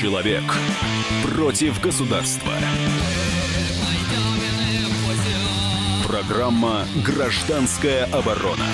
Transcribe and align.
Человек 0.00 0.42
против 1.24 1.78
государства. 1.82 2.54
Программа 6.06 6.86
«Гражданская 7.04 8.06
оборона». 8.06 8.64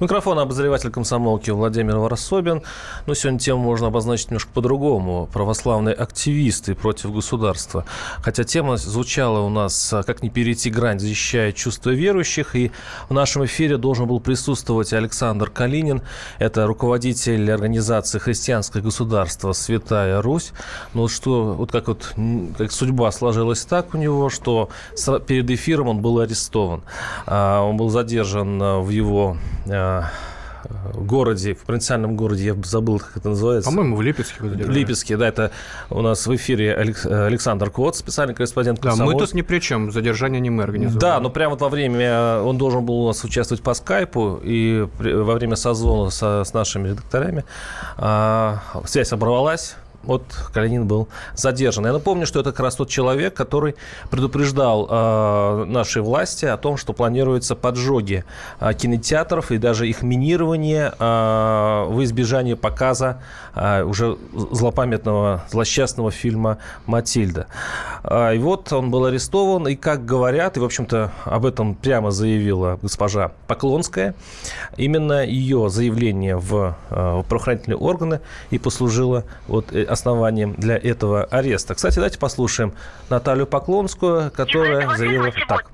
Микрофон 0.00 0.40
обозреватель 0.40 0.90
комсомолки 0.90 1.50
Владимир 1.50 1.98
Варсобин. 1.98 2.62
Но 3.06 3.14
сегодня 3.14 3.38
тему 3.38 3.62
можно 3.62 3.86
обозначить 3.86 4.30
немножко 4.30 4.50
по-другому. 4.52 5.28
Православные 5.32 5.94
активисты 5.94 6.74
против 6.74 7.12
государства. 7.12 7.84
Хотя 8.20 8.42
тема 8.42 8.76
звучала 8.76 9.38
у 9.38 9.48
нас 9.48 9.92
а, 9.92 10.02
«Как 10.02 10.24
не 10.24 10.30
перейти 10.30 10.68
грань, 10.68 10.98
защищая 10.98 11.52
чувства 11.52 11.90
верующих». 11.90 12.56
И 12.56 12.72
в 13.08 13.14
нашем 13.14 13.44
эфире 13.44 13.76
должен 13.76 14.08
был 14.08 14.18
присутствовать 14.18 14.92
Александр 14.92 15.48
Калинин. 15.48 16.02
Это 16.40 16.66
руководитель 16.66 17.48
организации 17.52 18.18
«Христианское 18.18 18.82
государство. 18.82 19.52
Святая 19.52 20.20
Русь». 20.20 20.52
Но 20.92 21.02
вот 21.02 21.12
что, 21.12 21.54
вот 21.54 21.70
как 21.70 21.86
вот 21.86 22.14
как 22.58 22.72
судьба 22.72 23.12
сложилась 23.12 23.64
так 23.64 23.94
у 23.94 23.98
него, 23.98 24.28
что 24.28 24.70
перед 25.28 25.48
эфиром 25.50 25.86
он 25.86 25.98
был 26.00 26.18
арестован. 26.18 26.82
А, 27.26 27.62
он 27.62 27.76
был 27.76 27.90
задержан 27.90 28.58
в 28.82 28.88
его 28.88 29.36
городе, 30.94 31.54
в 31.54 31.64
провинциальном 31.64 32.16
городе, 32.16 32.44
я 32.44 32.56
забыл, 32.64 32.98
как 32.98 33.16
это 33.16 33.30
называется. 33.30 33.70
По-моему, 33.70 33.96
в 33.96 34.02
Липецке. 34.02 34.36
В 34.40 34.70
Липецке, 34.70 35.16
да, 35.16 35.28
это 35.28 35.50
у 35.90 36.00
нас 36.00 36.26
в 36.26 36.34
эфире 36.34 36.74
Александр 36.74 37.70
Кот, 37.70 37.96
специальный 37.96 38.34
корреспондент 38.34 38.80
Да, 38.80 38.94
мы 38.96 39.16
тут 39.16 39.34
ни 39.34 39.42
при 39.42 39.58
чем, 39.58 39.92
задержание 39.92 40.40
не 40.40 40.50
мы 40.50 40.62
организовали. 40.62 41.00
Да, 41.00 41.20
но 41.20 41.30
прямо 41.30 41.50
вот 41.50 41.60
во 41.60 41.68
время, 41.68 42.40
он 42.40 42.58
должен 42.58 42.84
был 42.84 43.04
у 43.04 43.06
нас 43.08 43.22
участвовать 43.24 43.62
по 43.62 43.74
скайпу, 43.74 44.40
и 44.42 44.86
во 44.98 45.34
время 45.34 45.56
созвона 45.56 46.10
со, 46.10 46.44
с 46.44 46.52
нашими 46.52 46.88
редакторами 46.88 47.44
а, 47.96 48.60
связь 48.86 49.12
оборвалась, 49.12 49.76
вот 50.06 50.22
Калинин 50.52 50.86
был 50.86 51.08
задержан. 51.34 51.86
Я 51.86 51.92
напомню, 51.92 52.26
что 52.26 52.40
это 52.40 52.52
как 52.52 52.60
раз 52.60 52.76
тот 52.76 52.88
человек, 52.88 53.34
который 53.34 53.74
предупреждал 54.10 54.88
э, 54.90 55.64
наши 55.66 56.02
власти 56.02 56.44
о 56.46 56.56
том, 56.56 56.76
что 56.76 56.92
планируются 56.92 57.56
поджоги 57.56 58.24
э, 58.60 58.72
кинотеатров 58.74 59.50
и 59.50 59.58
даже 59.58 59.88
их 59.88 60.02
минирование 60.02 60.92
э, 60.98 61.84
в 61.88 62.02
избежание 62.04 62.56
показа 62.56 63.22
э, 63.54 63.82
уже 63.82 64.16
злопамятного, 64.32 65.44
злосчастного 65.50 66.10
фильма 66.10 66.58
«Матильда». 66.86 67.46
Э, 68.02 68.34
и 68.34 68.38
вот 68.38 68.72
он 68.72 68.90
был 68.90 69.06
арестован, 69.06 69.68
и, 69.68 69.76
как 69.76 70.04
говорят, 70.04 70.56
и, 70.56 70.60
в 70.60 70.64
общем-то, 70.64 71.12
об 71.24 71.46
этом 71.46 71.74
прямо 71.74 72.10
заявила 72.10 72.78
госпожа 72.82 73.32
Поклонская, 73.46 74.14
именно 74.76 75.24
ее 75.24 75.68
заявление 75.70 76.36
в, 76.36 76.76
э, 76.90 77.22
правоохранительные 77.28 77.78
органы 77.78 78.20
и 78.50 78.58
послужило 78.58 79.24
вот 79.46 79.72
основанием 79.94 80.54
для 80.54 80.76
этого 80.76 81.24
ареста. 81.24 81.74
Кстати, 81.74 81.96
давайте 81.96 82.18
послушаем 82.18 82.74
Наталью 83.08 83.46
Поклонскую, 83.46 84.30
которая 84.30 84.94
заявила 84.96 85.32
так. 85.48 85.70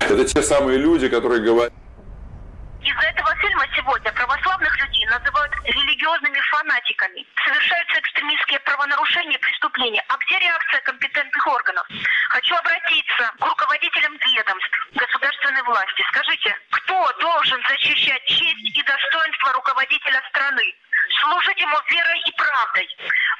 Это 0.00 0.24
те 0.24 0.42
самые 0.42 0.78
люди, 0.78 1.08
которые 1.08 1.42
говорят... 1.42 1.72
Из-за 2.84 3.06
этого 3.08 3.34
фильма 3.40 3.64
сегодня 3.74 4.12
православных 4.12 4.72
людей 4.76 5.06
называют 5.08 5.52
религиозными 5.64 6.38
фанатиками. 6.52 7.24
Совершаются 7.40 7.96
экстремистские 8.00 8.60
правонарушения 8.60 9.38
и 9.38 9.40
преступления. 9.40 10.04
А 10.08 10.16
где 10.20 10.38
реакция 10.38 10.80
компетентных 10.84 11.46
органов? 11.46 11.88
Хочу 12.28 12.54
обратиться 12.54 13.24
к 13.40 13.44
руководителям 13.44 14.12
ведомств 14.20 14.76
государственной 15.00 15.62
власти. 15.64 16.04
Скажите, 16.12 16.52
кто 16.76 16.96
должен 17.20 17.56
защищать 17.72 18.24
честь 18.26 18.76
и 18.76 18.82
достоинство 18.84 19.52
руководителя 19.56 20.20
страны? 20.28 20.68
Служить 21.20 21.60
ему 21.60 21.76
верой 21.90 22.20
и 22.20 22.32
правдой. 22.32 22.88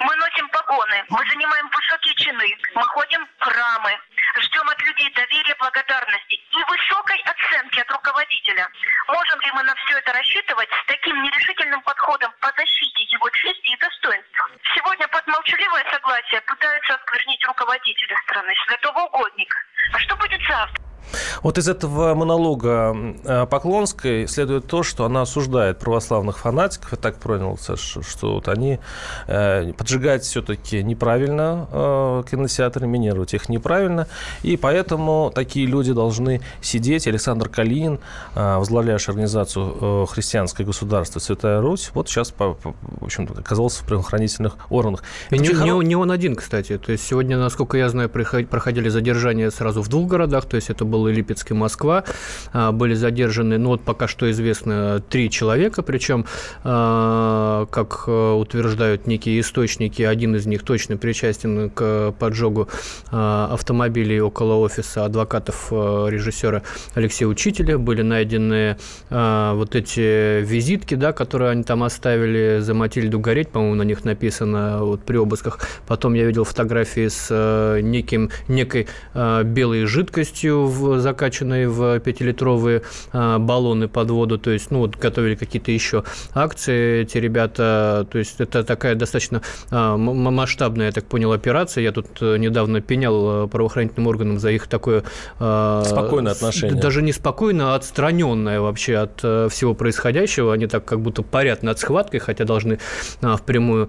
Мы 0.00 0.16
носим 0.16 0.48
погоны, 0.48 1.04
мы 1.08 1.18
занимаем 1.28 1.68
высокие 1.68 2.14
чины, 2.14 2.58
мы 2.74 2.82
ходим 2.82 3.26
в 3.26 3.44
храмы, 3.44 3.98
ждем 4.38 4.68
от 4.68 4.80
людей 4.82 5.10
доверия, 5.12 5.54
благодарности 5.58 6.34
и 6.34 6.64
высокой 6.68 7.20
оценки 7.22 7.80
от 7.80 7.90
руководителя. 7.90 8.68
Можем 9.08 9.40
ли 9.40 9.50
мы 9.52 9.62
на 9.62 9.74
все 9.74 9.98
это 9.98 10.12
рассчитывать 10.12 10.68
с 10.70 10.86
таким 10.86 11.22
нерешительным 11.22 11.82
подходом 11.82 12.32
по 12.40 12.52
защите 12.56 13.04
его 13.04 13.28
чести 13.30 13.70
и 13.70 13.76
достоинства? 13.76 14.48
Сегодня 14.74 15.08
под 15.08 15.26
молчаливое 15.26 15.84
согласие 15.90 16.40
пытаются 16.42 16.94
осквернить 16.94 17.44
руководителя 17.46 18.16
страны, 18.24 18.54
святого 18.66 19.00
угодника. 19.00 19.58
А 19.92 19.98
что 19.98 20.16
будет 20.16 20.40
завтра? 20.46 20.93
Вот 21.42 21.58
из 21.58 21.68
этого 21.68 22.14
монолога 22.14 22.96
э, 23.24 23.46
Поклонской 23.46 24.26
следует 24.26 24.66
то, 24.66 24.82
что 24.82 25.04
она 25.04 25.22
осуждает 25.22 25.78
православных 25.78 26.38
фанатиков, 26.38 26.92
я 26.92 26.98
так 26.98 27.16
понял, 27.18 27.58
что 27.58 28.34
вот 28.34 28.48
они 28.48 28.78
э, 29.26 29.72
поджигать 29.72 30.24
все-таки 30.24 30.82
неправильно 30.82 31.68
э, 31.70 32.22
кинотеатры, 32.30 32.86
минировать 32.86 33.34
их 33.34 33.48
неправильно, 33.48 34.08
и 34.42 34.56
поэтому 34.56 35.32
такие 35.34 35.66
люди 35.66 35.92
должны 35.92 36.40
сидеть. 36.60 37.06
Александр 37.06 37.48
Калинин, 37.48 38.00
возглавляющий 38.34 39.10
организацию 39.10 40.06
«Христианское 40.06 40.64
государство 40.64 41.20
Святая 41.20 41.60
Русь», 41.60 41.90
вот 41.94 42.08
сейчас, 42.08 42.32
в 42.36 42.66
общем 43.00 43.28
оказался 43.36 43.82
в 43.82 43.86
правоохранительных 43.86 44.56
органах. 44.70 45.02
И 45.30 45.38
не, 45.38 45.48
не, 45.48 45.84
не 45.84 45.96
он 45.96 46.10
один, 46.10 46.36
кстати. 46.36 46.78
То 46.78 46.92
есть 46.92 47.06
сегодня, 47.06 47.38
насколько 47.38 47.76
я 47.76 47.88
знаю, 47.88 48.08
проходили 48.08 48.88
задержания 48.88 49.50
сразу 49.50 49.82
в 49.82 49.88
двух 49.88 50.08
городах, 50.08 50.46
то 50.46 50.56
есть 50.56 50.70
это 50.70 50.84
был 50.84 50.93
и 51.08 51.12
Липецк, 51.12 51.50
и 51.50 51.54
Москва, 51.54 52.04
а, 52.52 52.72
были 52.72 52.94
задержаны, 52.94 53.58
ну 53.58 53.70
вот 53.70 53.82
пока 53.82 54.08
что 54.08 54.30
известно, 54.30 55.02
три 55.08 55.30
человека, 55.30 55.82
причем, 55.82 56.26
а, 56.62 57.66
как 57.66 58.04
э, 58.06 58.32
утверждают 58.32 59.06
некие 59.06 59.40
источники, 59.40 60.02
один 60.02 60.36
из 60.36 60.46
них 60.46 60.62
точно 60.62 60.96
причастен 60.96 61.70
к 61.70 62.14
поджогу 62.18 62.68
а, 63.10 63.48
автомобилей 63.52 64.20
около 64.20 64.54
офиса 64.54 65.04
адвокатов 65.04 65.68
э, 65.70 66.06
режиссера 66.10 66.62
Алексея 66.94 67.28
Учителя, 67.28 67.78
были 67.78 68.02
найдены 68.02 68.76
вот 69.10 69.74
эти 69.74 70.42
визитки, 70.42 70.94
да, 70.94 71.12
которые 71.12 71.50
они 71.50 71.62
там 71.62 71.82
оставили 71.82 72.58
за 72.60 72.74
Матильду 72.74 73.18
гореть, 73.18 73.50
по-моему, 73.50 73.76
на 73.76 73.82
них 73.82 74.04
написано 74.04 74.84
вот 74.84 75.02
при 75.04 75.16
обысках. 75.16 75.60
Потом 75.86 76.14
я 76.14 76.24
видел 76.24 76.44
фотографии 76.44 77.08
с 77.08 77.28
э, 77.30 77.80
неким, 77.80 78.30
некой 78.48 78.88
белой 79.14 79.86
жидкостью 79.86 80.66
в 80.66 80.83
закачанные 80.98 81.68
в 81.68 81.98
пятилитровые 82.00 82.82
а, 83.12 83.38
баллоны 83.38 83.88
под 83.88 84.10
воду, 84.10 84.38
то 84.38 84.50
есть, 84.50 84.70
ну, 84.70 84.80
вот 84.80 84.96
готовили 84.96 85.34
какие-то 85.34 85.70
еще 85.70 86.04
акции 86.32 87.02
эти 87.02 87.18
ребята, 87.18 88.06
то 88.10 88.18
есть 88.18 88.40
это 88.40 88.64
такая 88.64 88.94
достаточно 88.94 89.42
а, 89.70 89.96
масштабная, 89.96 90.86
я 90.86 90.92
так 90.92 91.04
понял, 91.04 91.32
операция. 91.32 91.82
Я 91.82 91.92
тут 91.92 92.06
э, 92.20 92.36
недавно 92.38 92.80
пенял 92.80 93.44
э, 93.44 93.48
правоохранительным 93.48 94.06
органам 94.06 94.38
за 94.38 94.50
их 94.50 94.66
такое... 94.66 95.04
А, 95.38 95.82
спокойное 95.84 96.32
отношение. 96.32 96.80
Даже 96.80 97.02
не 97.02 97.12
спокойно, 97.12 97.72
а 97.72 97.76
отстраненное 97.76 98.60
вообще 98.60 98.96
от 98.96 99.20
э, 99.22 99.48
всего 99.50 99.74
происходящего. 99.74 100.52
Они 100.52 100.66
так 100.66 100.84
как 100.84 101.00
будто 101.00 101.22
парят 101.22 101.62
над 101.62 101.78
схваткой, 101.78 102.20
хотя 102.20 102.44
должны 102.44 102.78
впрямую 103.20 103.88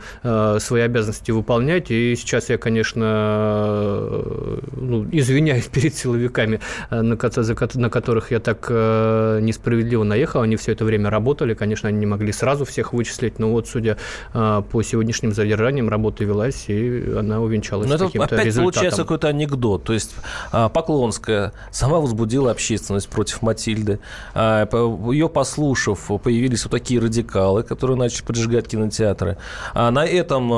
свои 0.60 0.82
обязанности 0.82 1.32
выполнять. 1.32 1.92
И 1.92 2.16
сейчас 2.16 2.50
я, 2.50 2.58
конечно, 2.58 4.22
ну, 4.72 5.06
извиняюсь 5.12 5.66
перед 5.66 5.96
силовиками 5.96 6.46
Э, 6.46 6.84
на, 6.90 7.18
на 7.75 7.90
которых 7.90 8.31
я 8.31 8.40
так 8.40 8.68
э, 8.69 9.40
несправедливо 9.41 10.03
наехал, 10.03 10.41
они 10.41 10.56
все 10.56 10.72
это 10.72 10.85
время 10.85 11.09
работали, 11.09 11.53
конечно, 11.53 11.90
они 11.90 12.00
не 12.00 12.06
могли 12.06 12.31
сразу 12.31 12.66
всех 12.66 12.94
вычислить, 12.94 13.40
но 13.40 13.51
вот, 13.51 13.68
судя 13.68 13.97
э, 14.34 14.63
по 14.72 14.84
сегодняшним 14.84 15.34
задержаниям, 15.34 15.90
работа 15.90 16.23
велась, 16.23 16.66
и 16.68 17.13
она 17.18 17.41
увенчалась 17.41 17.90
но 17.90 17.97
каким-то 17.97 18.35
опять 18.35 18.46
результатом. 18.46 18.73
получается 18.73 19.01
какой-то 19.03 19.28
анекдот, 19.28 19.84
то 19.84 19.94
есть 19.94 20.16
а, 20.51 20.69
Поклонская 20.69 21.53
сама 21.72 22.00
возбудила 22.00 22.51
общественность 22.51 23.09
против 23.09 23.41
Матильды, 23.41 24.00
а, 24.34 24.67
ее 25.12 25.29
послушав, 25.29 26.12
появились 26.23 26.63
вот 26.63 26.72
такие 26.72 27.00
радикалы, 27.00 27.64
которые 27.64 27.97
начали 27.97 28.23
поджигать 28.23 28.67
кинотеатры, 28.67 29.38
а 29.73 29.91
на 29.91 30.05
этом 30.05 30.49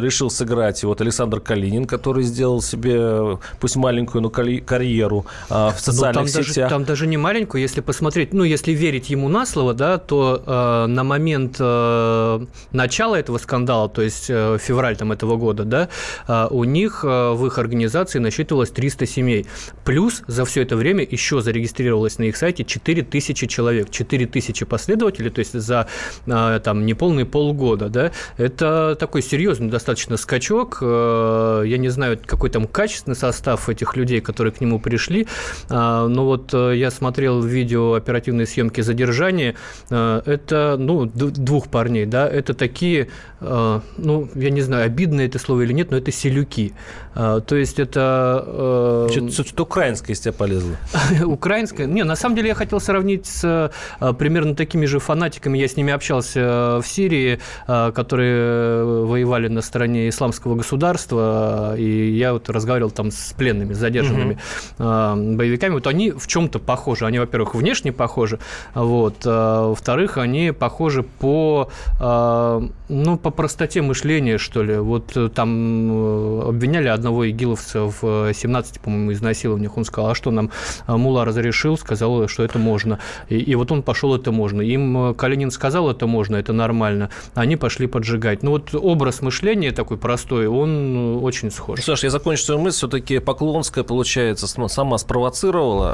решил 0.00 0.30
сыграть 0.30 0.82
вот 0.84 1.00
Александр 1.00 1.40
Калинин, 1.40 1.86
который 1.86 2.22
сделал 2.22 2.62
себе, 2.62 3.38
пусть 3.60 3.76
маленькую, 3.76 4.22
но 4.22 4.30
карьеру 4.30 5.26
в 5.70 5.86
ну, 5.86 5.92
социальных 5.92 6.32
там 6.32 6.44
сетях. 6.44 6.54
Даже, 6.54 6.68
там 6.68 6.84
даже 6.84 7.06
не 7.06 7.16
маленькую, 7.16 7.62
если 7.62 7.80
посмотреть, 7.80 8.32
ну, 8.32 8.44
если 8.44 8.72
верить 8.72 9.10
ему 9.10 9.28
на 9.28 9.46
слово, 9.46 9.74
да, 9.74 9.98
то 9.98 10.42
э, 10.44 10.86
на 10.86 11.04
момент 11.04 11.56
э, 11.58 12.46
начала 12.72 13.16
этого 13.16 13.38
скандала, 13.38 13.88
то 13.88 14.02
есть 14.02 14.26
э, 14.28 14.58
февраль 14.60 14.96
там 14.96 15.12
этого 15.12 15.36
года, 15.36 15.64
да, 15.64 15.88
э, 16.26 16.46
у 16.50 16.64
них 16.64 17.04
э, 17.04 17.32
в 17.32 17.46
их 17.46 17.58
организации 17.58 18.18
насчитывалось 18.18 18.70
300 18.70 19.06
семей. 19.06 19.46
Плюс 19.84 20.22
за 20.26 20.44
все 20.44 20.62
это 20.62 20.76
время 20.76 21.06
еще 21.08 21.40
зарегистрировалось 21.40 22.18
на 22.18 22.24
их 22.24 22.36
сайте 22.36 22.64
4000 22.64 23.46
человек 23.46 23.68
человек, 23.68 23.90
4 23.90 24.26
тысячи 24.26 24.64
последователей, 24.64 25.30
то 25.30 25.40
есть 25.40 25.52
за 25.52 25.88
а, 26.26 26.58
там 26.60 26.86
неполные 26.86 27.26
полгода, 27.26 27.88
да, 27.88 28.12
это 28.36 28.96
такой 28.98 29.22
серьезный 29.22 29.68
достаточно 29.68 30.16
скачок. 30.16 30.78
Э, 30.80 31.64
я 31.66 31.78
не 31.78 31.88
знаю, 31.88 32.18
какой 32.24 32.50
там 32.50 32.66
качественный 32.66 33.16
состав 33.16 33.68
этих 33.68 33.96
людей, 33.96 34.20
которые 34.20 34.52
к 34.52 34.60
нему 34.60 34.80
пришли, 34.80 35.26
но 35.68 36.24
вот 36.24 36.52
э, 36.54 36.76
я 36.76 36.90
смотрел 36.90 37.42
видео 37.42 37.94
оперативной 37.94 38.46
съемки 38.46 38.80
задержания, 38.80 39.54
э, 39.90 40.22
это, 40.24 40.76
ну, 40.78 41.06
двух 41.06 41.68
парней, 41.68 42.06
да, 42.06 42.28
это 42.28 42.54
такие, 42.54 43.08
ну, 43.40 44.28
я 44.34 44.50
не 44.50 44.62
знаю, 44.62 44.86
обидно 44.86 45.20
это 45.20 45.38
слово 45.38 45.62
или 45.62 45.72
нет, 45.72 45.90
но 45.90 45.96
это 45.96 46.10
селюки. 46.10 46.72
То 47.14 47.44
есть 47.50 47.78
это... 47.78 49.08
Что-то 49.10 49.62
украинское 49.62 50.14
из 50.14 50.20
тебя 50.20 50.32
полезло. 50.32 50.76
Украинское? 51.24 51.86
Не, 51.86 52.04
на 52.04 52.16
самом 52.16 52.36
деле 52.36 52.48
я 52.48 52.54
хотел 52.54 52.80
сравнить 52.80 53.26
с 53.26 53.72
примерно 54.18 54.54
такими 54.54 54.86
же 54.86 54.98
фанатиками, 54.98 55.58
я 55.58 55.68
с 55.68 55.76
ними 55.76 55.92
общался 55.92 56.80
в 56.80 56.84
Сирии, 56.86 57.38
которые 57.66 58.84
воевали 58.84 59.48
на 59.48 59.62
стороне 59.62 60.08
исламского 60.08 60.56
государства, 60.56 61.74
и 61.76 62.10
я 62.10 62.32
вот 62.32 62.48
разговаривал 62.50 62.90
там 62.90 63.10
с 63.10 63.32
пленными, 63.36 63.72
с 63.72 63.78
задержанными 63.78 64.38
угу. 64.78 65.37
Боевиками, 65.38 65.74
вот 65.74 65.86
они 65.86 66.10
в 66.10 66.26
чем-то 66.26 66.58
похожи. 66.58 67.06
Они, 67.06 67.18
во-первых, 67.18 67.54
внешне 67.54 67.92
похожи, 67.92 68.38
вот, 68.74 69.22
а, 69.24 69.68
во-вторых, 69.68 70.18
они 70.18 70.52
похожи 70.52 71.02
по, 71.02 71.70
а, 72.00 72.62
ну, 72.88 73.16
по 73.16 73.30
простоте 73.30 73.80
мышления, 73.80 74.38
что 74.38 74.62
ли. 74.62 74.76
Вот 74.76 75.16
э, 75.16 75.28
там 75.28 75.90
э, 75.90 76.48
обвиняли 76.48 76.88
одного 76.88 77.28
игиловца 77.30 77.84
в 77.84 78.32
17, 78.34 78.80
по-моему, 78.80 79.12
изнасилованиях. 79.12 79.76
Он 79.76 79.84
сказал, 79.84 80.10
а 80.10 80.14
что 80.14 80.30
нам 80.30 80.50
Мула 80.86 81.24
разрешил, 81.24 81.78
сказал, 81.78 82.28
что 82.28 82.42
это 82.42 82.58
можно. 82.58 82.98
И, 83.28 83.36
и 83.36 83.54
вот 83.54 83.70
он 83.70 83.82
пошел, 83.82 84.14
это 84.14 84.32
можно. 84.32 84.60
Им 84.62 85.14
Калинин 85.14 85.50
сказал, 85.50 85.90
это 85.90 86.06
можно, 86.06 86.36
это 86.36 86.52
нормально. 86.52 87.10
Они 87.34 87.56
пошли 87.56 87.86
поджигать. 87.86 88.42
Ну 88.42 88.50
вот 88.50 88.74
образ 88.74 89.22
мышления 89.22 89.70
такой 89.70 89.98
простой, 89.98 90.48
он 90.48 91.22
очень 91.22 91.50
схож. 91.50 91.80
Саша, 91.82 92.06
я 92.06 92.10
закончу 92.10 92.42
свою 92.42 92.60
мысль. 92.60 92.78
Все-таки 92.78 93.18
Поклонская, 93.18 93.84
получается, 93.84 94.46
сама 94.46 94.98
спровоцировала 94.98 95.27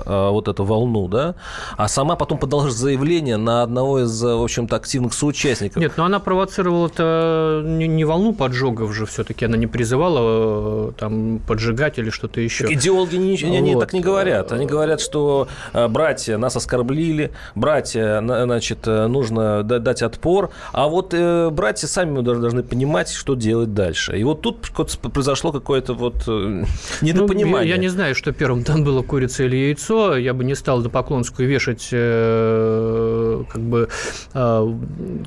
а, 0.06 0.30
вот 0.30 0.48
эту 0.48 0.64
волну, 0.64 1.08
да? 1.08 1.34
А 1.76 1.88
сама 1.88 2.16
потом 2.16 2.38
подала 2.38 2.70
заявление 2.70 3.36
на 3.36 3.62
одного 3.62 4.00
из, 4.00 4.22
в 4.22 4.42
общем-то, 4.42 4.76
активных 4.76 5.14
соучастников. 5.14 5.80
Нет, 5.80 5.92
но 5.96 6.04
она 6.04 6.18
провоцировала-то 6.20 7.62
не, 7.64 7.86
не 7.86 8.04
волну 8.04 8.32
поджогов 8.34 8.94
же 8.94 9.06
все-таки. 9.06 9.44
Она 9.44 9.56
не 9.56 9.66
призывала 9.66 10.88
э, 10.88 10.92
там 10.98 11.40
поджигать 11.46 11.98
или 11.98 12.10
что-то 12.10 12.40
еще. 12.40 12.64
Так 12.64 12.72
идеологи 12.72 13.16
не, 13.16 13.36
вот. 13.36 13.56
они 13.56 13.76
так 13.76 13.92
не 13.92 14.00
говорят. 14.00 14.52
Они 14.52 14.66
говорят, 14.66 15.00
что 15.00 15.48
э, 15.72 15.88
братья 15.88 16.38
нас 16.38 16.56
оскорбили, 16.56 17.32
братья, 17.54 18.20
значит, 18.22 18.86
э, 18.86 19.06
нужно 19.06 19.62
дать 19.62 20.02
отпор, 20.02 20.50
а 20.72 20.88
вот 20.88 21.14
братья 21.52 21.86
сами 21.86 22.20
должны 22.20 22.62
понимать, 22.62 23.10
что 23.10 23.34
делать 23.34 23.74
дальше. 23.74 24.18
И 24.18 24.24
вот 24.24 24.40
тут 24.40 24.70
произошло 25.12 25.52
какое-то 25.52 25.94
вот 25.94 26.24
э, 26.26 26.64
недопонимание. 27.00 27.60
Ну, 27.60 27.62
я, 27.62 27.74
я 27.74 27.76
не 27.76 27.88
знаю, 27.88 28.14
что 28.14 28.32
первым 28.32 28.64
там 28.64 28.84
было 28.84 29.02
курица 29.02 29.23
или 29.40 29.56
яйцо. 29.56 30.16
Я 30.16 30.34
бы 30.34 30.44
не 30.44 30.54
стал 30.54 30.82
до 30.82 30.90
Поклонскую 30.90 31.48
вешать 31.48 31.88
э, 31.92 33.42
как 33.48 33.62
бы 33.62 33.88
э, 34.32 34.74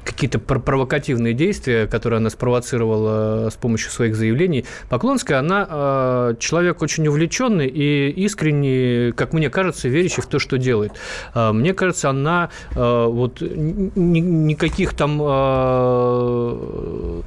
какие-то 0.03 0.39
провокативные 0.39 1.33
действия, 1.33 1.87
которые 1.87 2.17
она 2.17 2.29
спровоцировала 2.29 3.49
с 3.49 3.55
помощью 3.55 3.91
своих 3.91 4.15
заявлений. 4.15 4.65
Поклонская, 4.89 5.39
она 5.39 5.67
э, 5.69 6.35
человек 6.39 6.81
очень 6.81 7.07
увлеченный 7.07 7.67
и 7.67 8.09
искренне, 8.09 9.13
как 9.13 9.33
мне 9.33 9.49
кажется, 9.49 9.87
верящий 9.87 10.21
в 10.21 10.27
то, 10.27 10.39
что 10.39 10.57
делает. 10.57 10.93
Э, 11.33 11.51
мне 11.51 11.73
кажется, 11.73 12.09
она 12.09 12.49
э, 12.75 13.05
вот 13.05 13.41
ни, 13.41 14.19
никаких 14.19 14.93
там 14.93 15.19
э, 15.21 15.27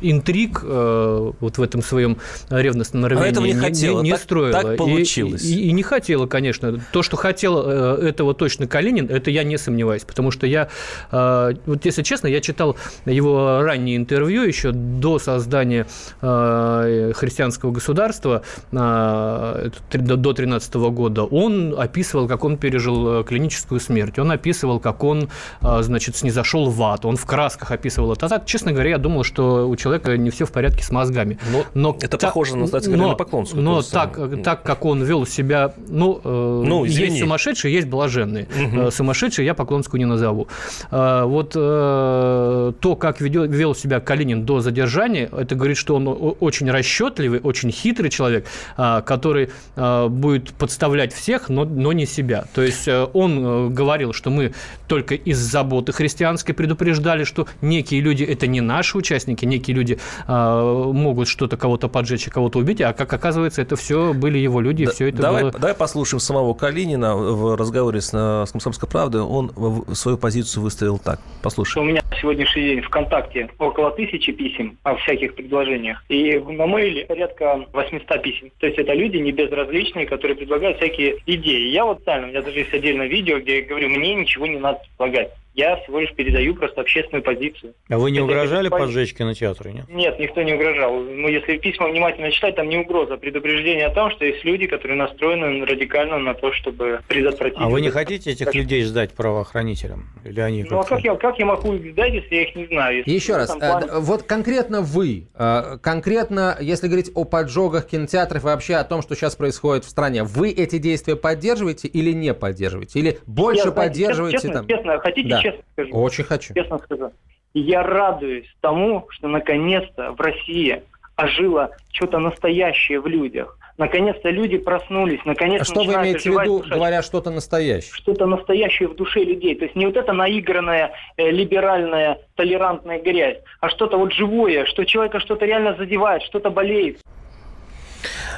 интриг 0.01 0.61
э, 0.65 1.33
вот 1.41 1.59
в 1.59 1.63
этом 1.63 1.83
своем 1.83 2.19
ревностном 2.49 3.07
рвении 3.07 3.31
этого 3.31 3.45
не, 3.47 3.53
не 3.53 3.59
хотела, 3.59 4.01
не, 4.01 4.05
не 4.05 4.11
так, 4.13 4.21
строила. 4.21 4.63
Так 4.63 4.77
получилось. 4.77 5.45
И, 5.45 5.55
и, 5.55 5.69
и 5.69 5.73
не 5.73 5.83
хотела, 5.83 6.27
конечно. 6.27 6.60
То, 6.93 7.03
что 7.03 7.17
хотел 7.17 7.63
э, 7.67 8.09
этого 8.09 8.35
точно 8.35 8.67
Калинин, 8.67 9.09
это 9.11 9.31
я 9.31 9.45
не 9.45 9.59
сомневаюсь, 9.59 10.05
потому 10.05 10.31
что 10.31 10.47
я, 10.47 10.69
э, 11.11 11.55
вот 11.67 11.85
если 11.85 12.03
честно, 12.03 12.27
я 12.27 12.41
читал 12.41 12.77
его 13.07 13.63
ранние 13.63 13.97
интервью 13.97 14.43
еще 14.43 14.73
до 14.73 15.19
создания 15.19 15.87
э, 16.21 17.13
христианского 17.15 17.71
государства 17.71 18.43
до 18.71 20.33
13 20.33 20.75
года. 20.75 21.25
Он 21.25 21.75
описывал, 21.79 22.29
как 22.29 22.45
он 22.45 22.57
пережил 22.57 23.25
клиническую 23.25 23.81
смерть, 23.81 24.19
он 24.19 24.31
описывал, 24.31 24.81
как 24.81 25.05
он, 25.05 25.29
значит, 25.61 26.17
снизошел 26.17 26.71
в 26.71 26.83
ад, 26.83 27.05
он 27.05 27.17
в 27.17 27.27
красках 27.27 27.71
описывал 27.71 28.13
это. 28.13 28.27
А 28.27 28.29
так, 28.29 28.47
честно 28.47 28.73
говоря, 28.73 28.91
я 28.91 28.99
думал, 28.99 29.25
что 29.25 29.69
у 29.69 29.77
человека 29.77 30.17
не 30.17 30.31
все 30.31 30.45
в 30.45 30.53
порядке 30.53 30.83
с 30.83 30.91
мозгами. 30.91 31.39
Но, 31.53 31.65
но 31.75 31.97
это 32.01 32.19
та, 32.19 32.29
похоже 32.29 32.57
на, 32.57 32.67
кстати, 32.67 32.89
но, 32.89 33.09
на 33.09 33.15
Поклонскую. 33.15 33.63
Но 33.63 33.83
так, 33.83 34.19
так, 34.43 34.63
как 34.63 34.85
он 34.85 35.03
вел 35.03 35.27
себя, 35.27 35.73
ну, 35.89 36.21
э, 36.63 36.67
ну 36.67 36.85
есть 36.85 37.19
сумасшедшие, 37.19 37.73
есть 37.75 37.89
блаженные. 37.89 38.47
Угу. 38.47 38.91
Сумасшедшие 38.91 39.47
я 39.47 39.55
Поклонскую 39.55 39.99
не 39.99 40.05
назову. 40.05 40.49
Э, 40.91 41.25
вот 41.25 41.53
то, 41.53 42.97
как 42.99 43.21
вел 43.21 43.75
себя 43.75 44.01
Калинин 44.01 44.45
до 44.45 44.61
задержания, 44.61 45.29
это 45.31 45.55
говорит, 45.55 45.77
что 45.77 45.97
он 45.97 46.35
очень 46.41 46.71
расчетливый, 46.71 47.41
очень 47.41 47.71
хитрый 47.71 48.11
человек, 48.11 48.47
который 48.77 49.51
будет 49.77 50.51
подставлять 50.53 51.13
всех, 51.13 51.49
но, 51.49 51.65
но 51.65 51.93
не 51.93 52.07
себя. 52.07 52.45
То 52.55 52.63
есть 52.63 52.89
он 52.89 53.75
говорил, 53.75 54.13
что 54.13 54.31
мы 54.31 54.53
только 54.87 55.15
из 55.15 55.39
заботы 55.39 55.93
христианской 55.93 56.55
предупреждали, 56.55 57.25
что 57.25 57.47
некие 57.61 58.01
люди– 58.01 58.25
это 58.25 58.47
не 58.47 58.61
наши 58.61 58.97
участники, 58.97 59.45
некие 59.45 59.77
люди 59.77 59.99
могут 60.27 61.29
что-то 61.29 61.57
кого-то 61.57 61.89
поджечь 61.89 62.27
и 62.27 62.31
кого-то 62.31 62.59
убить, 62.59 62.81
а 62.81 62.93
как 62.93 63.13
оказывается, 63.13 63.63
это 63.63 63.77
все 63.77 64.13
были 64.15 64.39
его 64.39 64.61
люди, 64.61 64.85
да, 64.85 64.91
и 64.91 64.95
все 64.95 65.09
это 65.09 65.23
давай, 65.23 65.43
было... 65.43 65.53
Давай 65.53 65.75
послушаем 65.75 66.21
самого 66.21 66.40
Калинина 66.55 67.17
в 67.17 67.57
разговоре 67.57 68.01
с, 68.01 68.11
с 68.11 68.51
«Комсомольской 68.51 68.89
правдой». 68.89 69.23
Он 69.23 69.53
свою 69.95 70.19
позицию 70.19 70.63
выставил 70.63 70.99
так. 70.99 71.21
Послушай. 71.43 71.79
У 71.79 71.85
меня 71.85 72.03
сегодняшний 72.21 72.63
день 72.63 72.81
ВКонтакте 72.83 73.49
около 73.59 73.91
тысячи 73.93 74.33
писем 74.33 74.79
о 74.83 74.97
всяких 74.97 75.35
предложениях. 75.35 76.05
И 76.09 76.39
на 76.39 76.67
мейле 76.67 77.07
порядка 77.07 77.65
800 77.73 78.23
писем. 78.23 78.51
То 78.59 78.67
есть 78.67 78.79
это 78.79 78.93
люди 78.93 79.17
не 79.17 79.33
безразличные, 79.33 80.07
которые 80.07 80.37
предлагают 80.37 80.79
всякие 80.79 81.17
идеи. 81.27 81.71
Я 81.71 81.85
вот 81.85 82.01
специально, 82.01 82.27
у 82.27 82.31
меня 82.31 82.43
даже 82.43 82.59
есть 82.59 82.75
отдельное 82.75 83.07
видео, 83.07 83.39
где 83.39 83.61
я 83.61 83.67
говорю, 83.67 83.89
мне 83.89 84.15
ничего 84.15 84.47
не 84.47 84.59
надо 84.59 84.81
предлагать. 84.97 85.31
Я 85.61 85.77
всего 85.77 86.01
лишь 86.01 86.15
передаю 86.15 86.55
просто 86.55 86.81
общественную 86.81 87.23
позицию. 87.23 87.75
А 87.91 87.99
вы 87.99 88.11
не 88.11 88.17
Это 88.17 88.25
угрожали 88.25 88.71
поджечь 88.71 89.13
кинотеатры, 89.13 89.73
нет? 89.73 89.85
Нет, 89.91 90.19
никто 90.19 90.41
не 90.41 90.55
угрожал. 90.55 90.99
Ну, 90.99 91.29
если 91.29 91.59
письма 91.59 91.89
внимательно 91.89 92.31
читать, 92.31 92.57
там 92.57 92.67
не 92.71 92.79
угроза, 92.79 93.15
а 93.15 93.17
предупреждение 93.19 93.85
о 93.85 93.91
том, 93.91 94.11
что 94.11 94.25
есть 94.25 94.43
люди, 94.43 94.67
которые 94.67 94.97
настроены 94.97 95.67
радикально 95.67 96.19
на 96.19 96.33
то, 96.33 96.51
чтобы 96.55 97.01
предотвратить... 97.09 97.59
А 97.61 97.69
вы 97.69 97.83
не 97.83 97.91
хотите 97.91 98.31
этих 98.31 98.55
людей 98.55 98.85
сдать 98.85 99.13
правоохранителям? 99.13 100.09
Или 100.25 100.41
они 100.41 100.65
ну, 100.65 100.81
а 100.81 100.85
как 100.85 101.01
я, 101.05 101.15
как 101.15 101.39
я 101.39 101.45
могу 101.45 101.75
их 101.75 101.93
сдать, 101.93 102.15
если 102.15 102.35
я 102.35 102.43
их 102.43 102.57
не 102.57 102.65
знаю? 102.65 102.97
Если 102.99 103.11
Еще 103.11 103.37
раз, 103.37 103.55
план... 103.55 103.85
Э, 103.85 104.01
вот 104.01 104.23
конкретно 104.23 104.81
вы, 104.81 105.29
э, 105.35 105.77
конкретно, 105.83 106.57
если 106.59 106.87
говорить 106.87 107.11
о 107.15 107.25
поджогах 107.25 107.87
кинотеатров 107.87 108.45
и 108.45 108.47
вообще 108.47 108.77
о 108.77 108.85
том, 108.85 109.03
что 109.03 109.15
сейчас 109.15 109.37
происходит 109.37 109.85
в 109.85 109.91
стране, 109.91 110.25
вы 110.25 110.53
эти 110.53 110.79
действия 110.79 111.17
поддерживаете 111.17 111.87
или 111.87 112.13
не 112.13 112.33
поддерживаете? 112.33 112.99
Или 112.99 113.19
больше 113.27 113.69
я, 113.69 113.73
поддерживаете? 113.73 114.39
Честно, 114.39 114.55
там... 114.55 114.67
честно 114.67 114.99
хотите 115.01 115.29
да 115.29 115.50
честно 115.50 115.50
скажу. 115.73 115.95
Очень 115.95 116.25
хочу. 116.25 116.55
Честно 116.55 116.79
скажу. 116.79 117.13
Я 117.55 117.83
радуюсь 117.83 118.47
тому, 118.61 119.07
что 119.11 119.29
наконец-то 119.29 120.13
в 120.13 120.21
России 120.21 120.83
ожило 121.17 121.71
что-то 121.93 122.19
настоящее 122.19 123.01
в 123.01 123.07
людях. 123.07 123.57
Наконец-то 123.77 124.29
люди 124.29 124.59
проснулись, 124.59 125.21
наконец-то 125.25 125.63
А 125.63 125.75
что 125.75 125.85
вы 125.85 125.95
имеете 125.95 126.31
в 126.31 126.39
виду, 126.39 126.63
говоря 126.69 127.03
что-то 127.03 127.31
настоящее? 127.31 127.93
Что-то 127.95 128.27
настоящее 128.27 128.89
в 128.89 128.95
душе 128.95 129.21
людей. 129.25 129.55
То 129.55 129.65
есть 129.65 129.75
не 129.75 129.87
вот 129.87 129.97
эта 129.97 130.13
наигранная, 130.13 130.93
э, 131.17 131.31
либеральная, 131.31 132.19
толерантная 132.37 133.01
грязь, 133.01 133.39
а 133.61 133.71
что-то 133.71 133.97
вот 133.97 134.13
живое, 134.13 134.67
что 134.67 134.85
человека 134.85 135.19
что-то 135.19 135.47
реально 135.47 135.77
задевает, 135.77 136.23
что-то 136.23 136.51
болеет. 136.51 137.01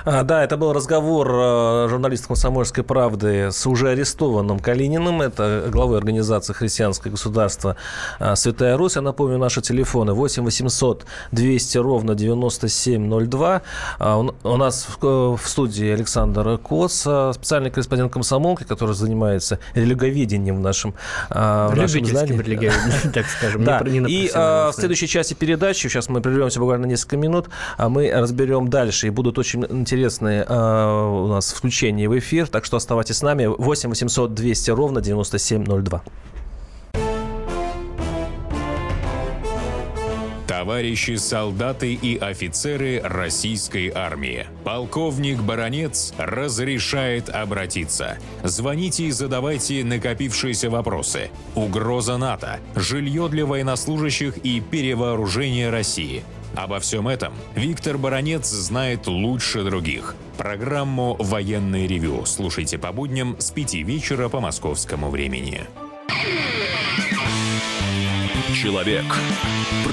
А, 0.04 0.24
да, 0.24 0.42
это 0.42 0.56
был 0.56 0.72
разговор 0.72 1.30
э, 1.32 1.88
журналиста 1.88 2.26
«Комсомольской 2.26 2.82
правды» 2.82 3.52
с 3.52 3.66
уже 3.66 3.90
арестованным 3.90 4.58
Калининым. 4.58 5.22
Это 5.22 5.68
главой 5.70 5.98
организации 5.98 6.52
«Христианское 6.52 7.10
государство 7.10 7.76
э, 8.18 8.34
Святая 8.34 8.76
Русь». 8.76 8.96
Я 8.96 9.02
напомню, 9.02 9.38
наши 9.38 9.60
телефоны 9.62 10.12
8 10.12 10.42
800 10.42 11.06
200 11.30 11.78
ровно 11.78 12.14
9702. 12.16 13.62
А, 13.98 14.18
у 14.18 14.56
нас 14.56 14.88
в 15.00 15.38
студии 15.44 15.88
Александр 15.88 16.58
Кос, 16.58 17.04
э, 17.06 17.32
специальный 17.34 17.70
корреспондент 17.70 18.12
комсомолки, 18.12 18.64
который 18.64 18.96
занимается 18.96 19.60
религоведением 19.74 20.56
в 20.56 20.60
нашем, 20.60 20.94
в 21.30 21.74
нашем 21.76 22.04
здании. 22.04 22.70
так 23.14 23.26
скажем. 23.26 23.64
Да. 23.64 23.78
И 23.86 24.28
в 24.32 24.72
следующей 24.74 25.06
части 25.06 25.34
передачи, 25.34 25.86
сейчас 25.86 26.08
мы 26.08 26.20
прервемся 26.20 26.58
буквально 26.58 26.86
несколько 26.86 27.16
минут, 27.16 27.48
а 27.76 27.88
мы 27.88 28.10
разберем 28.12 28.68
дальше. 28.68 29.06
И 29.06 29.10
будут 29.10 29.38
очень 29.38 29.64
интересные 29.64 29.91
интересные 29.92 30.46
э, 30.48 30.54
у 30.54 31.26
нас 31.26 31.52
включение 31.52 32.08
в 32.08 32.18
эфир, 32.18 32.48
так 32.48 32.64
что 32.64 32.78
оставайтесь 32.78 33.18
с 33.18 33.22
нами. 33.22 33.44
8 33.46 33.90
800 33.90 34.32
200 34.32 34.70
ровно 34.70 35.00
9702. 35.00 36.02
товарищи 40.46 41.16
солдаты 41.16 41.92
и 41.92 42.16
офицеры 42.16 43.00
российской 43.02 43.90
армии. 43.92 44.46
Полковник 44.62 45.40
Баронец 45.40 46.14
разрешает 46.16 47.28
обратиться. 47.30 48.16
Звоните 48.44 49.06
и 49.06 49.10
задавайте 49.10 49.82
накопившиеся 49.82 50.70
вопросы. 50.70 51.30
Угроза 51.56 52.16
НАТО, 52.16 52.60
жилье 52.76 53.28
для 53.28 53.44
военнослужащих 53.44 54.38
и 54.38 54.60
перевооружение 54.60 55.68
России– 55.70 56.22
Обо 56.54 56.80
всем 56.80 57.08
этом 57.08 57.32
Виктор 57.54 57.96
Баранец 57.96 58.46
знает 58.48 59.06
лучше 59.06 59.64
других. 59.64 60.14
Программу 60.36 61.16
«Военный 61.18 61.86
ревю» 61.86 62.24
слушайте 62.26 62.78
по 62.78 62.92
будням 62.92 63.36
с 63.38 63.50
5 63.50 63.74
вечера 63.74 64.28
по 64.28 64.40
московскому 64.40 65.10
времени. 65.10 65.62
Человек 68.54 69.04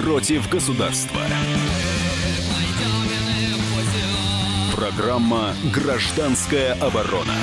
против 0.03 0.49
государства. 0.49 1.21
Программа 4.75 5.53
«Гражданская 5.73 6.73
оборона». 6.73 7.35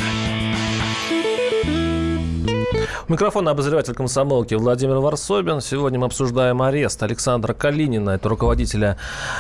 Микрофон 3.09 3.49
обозреватель 3.49 3.95
комсомолки 3.95 4.55
Владимир 4.55 4.97
Варсобин. 4.97 5.61
Сегодня 5.61 5.97
мы 5.97 6.07
обсуждаем 6.07 6.61
арест 6.61 7.01
Александра 7.05 7.55
Калинина. 7.55 8.11
Это 8.11 8.29
руководителя 8.29 8.99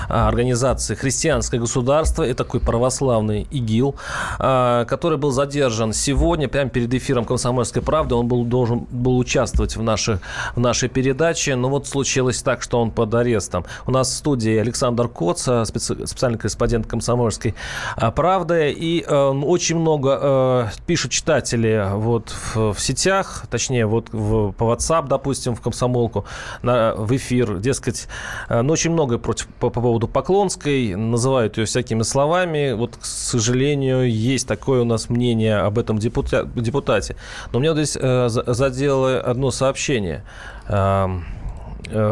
а, 0.08 0.28
организации 0.28 0.94
«Христианское 0.94 1.58
государство». 1.58 2.22
Это 2.22 2.44
такой 2.44 2.60
православный 2.60 3.48
ИГИЛ, 3.50 3.96
а, 4.38 4.84
который 4.84 5.18
был 5.18 5.32
задержан 5.32 5.92
сегодня, 5.92 6.46
прямо 6.46 6.70
перед 6.70 6.94
эфиром 6.94 7.24
«Комсомольской 7.24 7.82
правды». 7.82 8.14
Он 8.14 8.28
был, 8.28 8.44
должен 8.44 8.86
был 8.88 9.18
участвовать 9.18 9.74
в, 9.74 9.82
наших, 9.82 10.20
в 10.54 10.60
нашей 10.60 10.88
передаче. 10.88 11.56
Но 11.56 11.68
вот 11.68 11.88
случилось 11.88 12.42
так, 12.42 12.62
что 12.62 12.80
он 12.80 12.92
под 12.92 13.12
арестом. 13.14 13.64
У 13.84 13.90
нас 13.90 14.10
в 14.10 14.12
студии 14.12 14.56
Александр 14.58 15.08
Коц, 15.08 15.40
специ... 15.40 16.06
специальный 16.06 16.38
корреспондент 16.38 16.86
«Комсомольской 16.86 17.56
а, 17.96 18.12
правды». 18.12 18.70
И 18.70 19.04
э, 19.04 19.12
очень 19.12 19.76
много 19.76 20.18
э, 20.22 20.66
пишут 20.86 21.10
читатели 21.10 21.84
вот, 21.94 22.30
в, 22.30 22.72
в 22.72 22.80
сетях, 22.80 23.46
точнее, 23.56 23.86
вот 23.86 24.08
в, 24.12 24.52
по 24.52 24.64
WhatsApp, 24.64 25.08
допустим, 25.08 25.54
в 25.54 25.60
комсомолку, 25.60 26.26
на, 26.62 26.94
в 26.94 27.16
эфир, 27.16 27.58
дескать, 27.58 28.06
э, 28.48 28.62
ну, 28.62 28.72
очень 28.72 28.90
многое 28.90 29.18
против, 29.18 29.46
по, 29.48 29.70
по 29.70 29.80
поводу 29.80 30.08
Поклонской, 30.08 30.94
называют 30.94 31.56
ее 31.58 31.64
всякими 31.64 32.02
словами. 32.02 32.72
Вот, 32.72 32.96
к 32.96 33.04
сожалению, 33.04 34.10
есть 34.10 34.46
такое 34.46 34.82
у 34.82 34.84
нас 34.84 35.08
мнение 35.08 35.56
об 35.56 35.78
этом 35.78 35.98
депута, 35.98 36.44
депутате. 36.54 37.16
Но 37.52 37.58
меня 37.58 37.72
вот 37.72 37.78
здесь 37.78 37.98
э, 38.00 38.28
задело 38.28 39.20
одно 39.20 39.50
сообщение. 39.50 40.22
Э, 40.68 41.08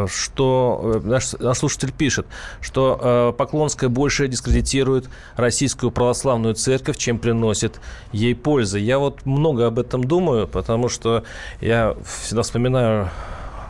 что 0.08 1.00
наш, 1.04 1.32
наш 1.34 1.58
слушатель 1.58 1.92
пишет, 1.92 2.26
что 2.60 2.98
э, 3.00 3.32
Поклонская 3.36 3.88
больше 3.90 4.28
дискредитирует 4.28 5.08
российскую 5.36 5.90
православную 5.90 6.54
церковь, 6.54 6.96
чем 6.96 7.18
приносит 7.18 7.80
ей 8.12 8.34
пользы. 8.34 8.78
Я 8.78 8.98
вот 8.98 9.24
много 9.26 9.66
об 9.66 9.78
этом 9.78 10.04
думаю, 10.04 10.46
потому 10.46 10.88
что 10.88 11.24
я 11.60 11.96
всегда 12.22 12.42
вспоминаю 12.42 13.10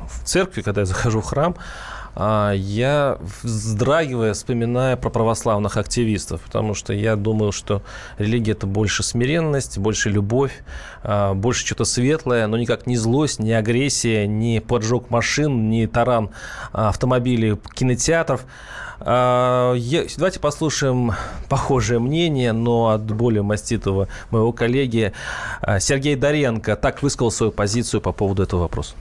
в 0.09 0.25
церкви, 0.25 0.63
когда 0.63 0.83
я 0.83 0.87
захожу 0.87 1.21
в 1.21 1.25
храм, 1.25 1.57
я 2.17 3.19
вздрагивая, 3.43 4.35
вспоминая 4.35 4.97
про 4.97 5.11
православных 5.11 5.77
активистов, 5.77 6.43
потому 6.43 6.75
что 6.75 6.93
я 6.93 7.17
думаю, 7.17 7.51
что 7.51 7.83
религия– 8.19 8.53
это 8.53 8.67
больше 8.67 9.03
смиренность, 9.03 9.79
больше 9.79 10.11
любовь, 10.11 10.63
а, 11.03 11.35
больше 11.35 11.67
что-то 11.67 11.85
светлое, 11.85 12.47
но 12.47 12.57
никак 12.57 12.87
не 12.87 12.97
злость, 12.97 13.41
не 13.41 13.53
агрессия, 13.53 14.27
не 14.27 14.61
поджог 14.61 15.11
машин, 15.11 15.69
не 15.69 15.87
таран 15.87 16.31
автомобилей, 16.73 17.57
кинотеатров. 17.75 18.45
А, 19.01 19.75
давайте 20.17 20.39
послушаем 20.39 21.13
похожее 21.49 21.99
мнение, 21.99 22.53
но 22.53 22.91
от 22.91 23.03
более 23.03 23.43
маститого 23.43 24.09
моего 24.31 24.53
коллеги 24.53 25.13
Сергей 25.81 26.15
Доренко 26.15 26.77
так 26.77 27.03
высказал 27.03 27.33
свою 27.33 27.51
позицию 27.51 28.01
по 28.01 28.13
поводу 28.13 28.45
этого 28.45 28.61
вопроса. 28.61 28.95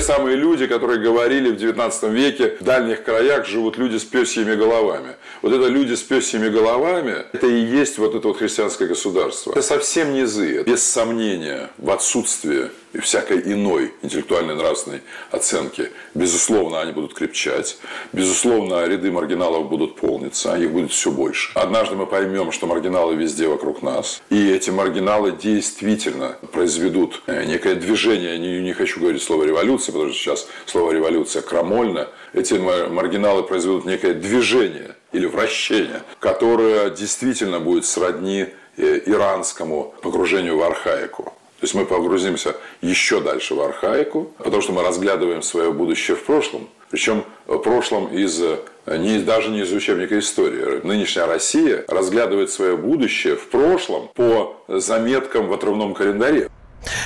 Самые 0.00 0.36
люди, 0.36 0.66
которые 0.66 0.98
говорили 0.98 1.50
в 1.50 1.56
19 1.56 2.02
веке, 2.04 2.56
в 2.58 2.64
дальних 2.64 3.04
краях 3.04 3.46
живут 3.46 3.76
люди 3.76 3.96
с 3.96 4.04
пёсьими 4.04 4.54
головами. 4.54 5.16
Вот 5.42 5.52
это 5.52 5.68
люди 5.68 5.94
с 5.94 6.02
пёсьими 6.02 6.48
головами, 6.48 7.24
это 7.32 7.46
и 7.46 7.60
есть 7.60 7.98
вот 7.98 8.14
это 8.14 8.28
вот 8.28 8.38
христианское 8.38 8.86
государство. 8.86 9.52
Это 9.52 9.62
совсем 9.62 10.12
низы, 10.14 10.62
без 10.62 10.82
сомнения, 10.82 11.70
в 11.78 11.90
отсутствии 11.90 12.70
и 12.92 12.98
всякой 12.98 13.40
иной 13.52 13.92
интеллектуальной 14.02 14.54
нравственной 14.54 15.02
оценки. 15.30 15.90
Безусловно, 16.14 16.80
они 16.80 16.92
будут 16.92 17.14
крепчать. 17.14 17.78
Безусловно, 18.12 18.84
ряды 18.86 19.10
маргиналов 19.10 19.68
будут 19.68 19.96
полниться, 19.96 20.54
а 20.54 20.58
их 20.58 20.72
будет 20.72 20.90
все 20.90 21.10
больше. 21.10 21.50
Однажды 21.54 21.96
мы 21.96 22.06
поймем, 22.06 22.52
что 22.52 22.66
маргиналы 22.66 23.14
везде 23.14 23.48
вокруг 23.48 23.82
нас. 23.82 24.22
И 24.30 24.50
эти 24.50 24.70
маргиналы 24.70 25.32
действительно 25.32 26.36
произведут 26.52 27.22
э, 27.26 27.44
некое 27.44 27.74
движение. 27.74 28.38
Не, 28.38 28.60
не 28.60 28.72
хочу 28.72 29.00
говорить 29.00 29.22
слово 29.22 29.44
революция, 29.44 29.92
потому 29.92 30.12
что 30.12 30.20
сейчас 30.20 30.48
слово 30.66 30.92
революция 30.92 31.42
крамольно. 31.42 32.08
Эти 32.32 32.54
маргиналы 32.54 33.42
произведут 33.42 33.84
некое 33.84 34.14
движение 34.14 34.96
или 35.12 35.26
вращение, 35.26 36.02
которое 36.18 36.90
действительно 36.90 37.60
будет 37.60 37.84
сродни 37.84 38.46
э, 38.76 39.00
иранскому 39.06 39.94
погружению 40.02 40.58
в 40.58 40.62
архаику. 40.62 41.32
То 41.60 41.64
есть 41.64 41.74
мы 41.74 41.84
погрузимся 41.84 42.56
еще 42.80 43.20
дальше 43.20 43.54
в 43.54 43.60
архаику, 43.60 44.32
потому 44.38 44.62
что 44.62 44.72
мы 44.72 44.82
разглядываем 44.82 45.42
свое 45.42 45.72
будущее 45.72 46.16
в 46.16 46.24
прошлом. 46.24 46.68
Причем 46.90 47.22
в 47.46 47.58
прошлом 47.58 48.08
из, 48.08 48.42
не, 48.86 49.18
даже 49.18 49.50
не 49.50 49.60
из 49.60 49.72
учебника 49.72 50.18
истории. 50.18 50.84
Нынешняя 50.84 51.26
Россия 51.26 51.84
разглядывает 51.86 52.50
свое 52.50 52.78
будущее 52.78 53.36
в 53.36 53.48
прошлом 53.48 54.08
по 54.14 54.56
заметкам 54.68 55.48
в 55.48 55.52
отрывном 55.52 55.92
календаре. 55.92 56.48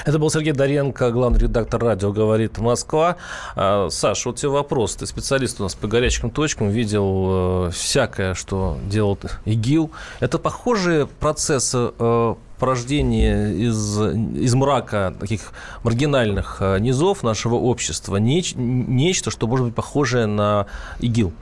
Это 0.05 0.19
был 0.19 0.31
Сергей 0.31 0.53
Доренко, 0.53 1.11
главный 1.11 1.41
редактор 1.41 1.83
радио 1.83 2.13
«Говорит 2.13 2.59
Москва». 2.59 3.17
А, 3.57 3.89
Саш, 3.91 4.27
вот 4.27 4.37
тебе 4.37 4.51
вопрос. 4.51 4.97
Ты 4.97 5.07
специалист 5.07 5.61
у 5.61 5.65
нас 5.65 5.75
по 5.75 5.89
горячим 5.89 6.31
точкам, 6.31 6.69
видел 6.69 7.67
э, 7.69 7.71
всякое, 7.73 8.35
что 8.35 8.79
делал 8.87 9.19
ИГИЛ. 9.45 9.91
Это 10.21 10.39
похожие 10.39 11.07
процессы 11.07 11.91
э, 11.99 12.35
порождения 12.59 13.49
из, 13.51 14.01
из 14.01 14.55
мрака 14.55 15.15
таких 15.19 15.53
маргинальных 15.83 16.59
э, 16.61 16.79
низов 16.79 17.23
нашего 17.23 17.57
общества 17.57 18.17
неч, 18.17 18.55
нечто, 18.57 19.31
что 19.31 19.47
может 19.47 19.67
быть 19.67 19.75
похожее 19.75 20.27
на 20.27 20.67
ИГИЛ? 21.01 21.33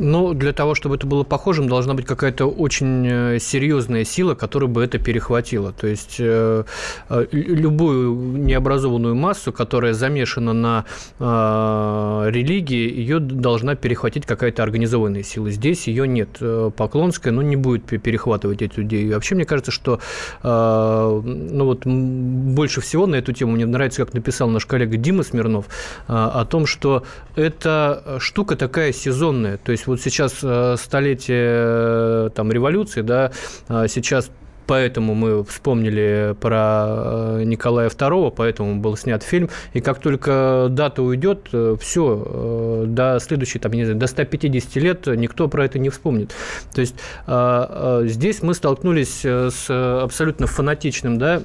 Ну, 0.00 0.32
для 0.32 0.52
того, 0.52 0.76
чтобы 0.76 0.94
это 0.94 1.08
было 1.08 1.24
похожим, 1.24 1.68
должна 1.68 1.94
быть 1.94 2.06
какая-то 2.06 2.46
очень 2.46 3.06
э, 3.06 3.38
серьезная 3.40 4.04
сила, 4.04 4.36
которая 4.36 4.70
бы 4.70 4.84
это 4.84 4.98
перехватила. 4.98 5.72
То 5.72 5.88
есть 5.88 6.16
э, 6.20 6.64
э 7.08 7.26
любую 7.32 8.14
необразованную 8.38 9.16
массу, 9.16 9.52
которая 9.52 9.94
замешана 9.94 10.52
на 10.52 10.84
э, 11.18 12.30
религии, 12.30 12.92
ее 13.00 13.18
должна 13.18 13.74
перехватить 13.74 14.24
какая-то 14.24 14.62
организованная 14.62 15.24
сила. 15.24 15.50
Здесь 15.50 15.88
ее 15.88 16.06
нет. 16.06 16.28
Э, 16.40 16.70
Поклонская, 16.76 17.32
ну, 17.32 17.42
не 17.42 17.56
будет 17.56 17.84
перехватывать 17.84 18.62
эту 18.62 18.82
идею. 18.82 19.14
Вообще, 19.14 19.34
мне 19.34 19.46
кажется, 19.46 19.72
что 19.72 19.98
э, 20.44 21.20
ну, 21.24 21.64
вот, 21.64 21.84
больше 21.84 22.80
всего 22.80 23.06
на 23.06 23.16
эту 23.16 23.32
тему 23.32 23.52
мне 23.52 23.66
нравится, 23.66 24.04
как 24.04 24.14
написал 24.14 24.48
наш 24.48 24.64
коллега 24.64 24.96
Дима 24.96 25.24
Смирнов, 25.24 25.66
о 26.06 26.44
том, 26.44 26.66
что 26.66 27.02
эта 27.34 28.18
штука 28.20 28.54
такая 28.54 28.92
сезонная. 28.92 29.56
То 29.56 29.72
есть 29.72 29.87
вот 29.88 30.00
сейчас 30.00 30.38
э, 30.42 30.76
столетие 30.78 31.46
э, 31.48 32.30
там, 32.34 32.52
революции, 32.52 33.02
да, 33.02 33.32
а 33.68 33.88
сейчас 33.88 34.30
поэтому 34.66 35.14
мы 35.14 35.44
вспомнили 35.44 36.36
про 36.40 37.38
э, 37.38 37.42
Николая 37.44 37.88
II, 37.88 38.32
поэтому 38.36 38.76
был 38.76 38.96
снят 38.98 39.22
фильм. 39.22 39.48
И 39.72 39.80
как 39.80 39.98
только 39.98 40.66
дата 40.70 41.02
уйдет, 41.02 41.48
все, 41.80 42.84
до 42.86 43.18
следующей, 43.18 43.58
там, 43.60 43.72
не 43.72 43.84
знаю, 43.84 43.98
до 43.98 44.06
150 44.06 44.76
лет 44.76 45.06
никто 45.06 45.48
про 45.48 45.64
это 45.64 45.78
не 45.78 45.88
вспомнит. 45.88 46.34
То 46.74 46.82
есть 46.82 46.96
здесь 47.26 48.42
мы 48.42 48.52
столкнулись 48.52 49.24
с 49.24 49.70
абсолютно 50.02 50.46
фанатичным, 50.46 51.16
да, 51.16 51.40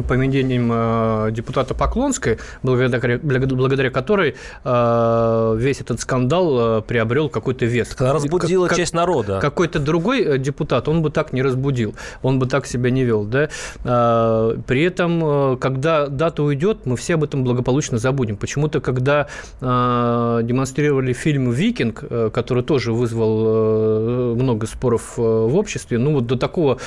поведением 0.00 0.70
э, 0.72 1.30
депутата 1.32 1.74
Поклонской, 1.74 2.38
благодаря, 2.62 3.18
благодаря 3.18 3.90
которой 3.90 4.36
э, 4.64 5.56
весь 5.58 5.80
этот 5.80 6.00
скандал 6.00 6.78
э, 6.78 6.82
приобрел 6.82 7.28
какой-то 7.28 7.66
вес. 7.66 7.94
Разбудила 7.98 8.68
как, 8.68 8.78
часть 8.78 8.94
народа. 8.94 9.38
Какой-то 9.40 9.78
другой 9.78 10.38
депутат, 10.38 10.88
он 10.88 11.02
бы 11.02 11.10
так 11.10 11.32
не 11.32 11.42
разбудил, 11.42 11.94
он 12.22 12.38
бы 12.38 12.46
так 12.46 12.66
себя 12.66 12.90
не 12.90 13.04
вел. 13.04 13.24
Да? 13.24 13.48
При 13.82 14.82
этом, 14.82 15.58
когда 15.58 16.06
дата 16.06 16.42
уйдет, 16.42 16.86
мы 16.86 16.96
все 16.96 17.14
об 17.14 17.24
этом 17.24 17.44
благополучно 17.44 17.98
забудем. 17.98 18.36
Почему-то, 18.36 18.80
когда 18.80 19.26
демонстрировали 19.60 21.12
фильм 21.12 21.50
«Викинг», 21.50 22.04
который 22.32 22.62
тоже 22.62 22.92
вызвал 22.92 24.34
много 24.34 24.66
споров 24.66 25.16
в 25.16 25.56
обществе, 25.56 25.98
ну 25.98 26.14
вот 26.14 26.26
до 26.26 26.36
такого 26.36 26.78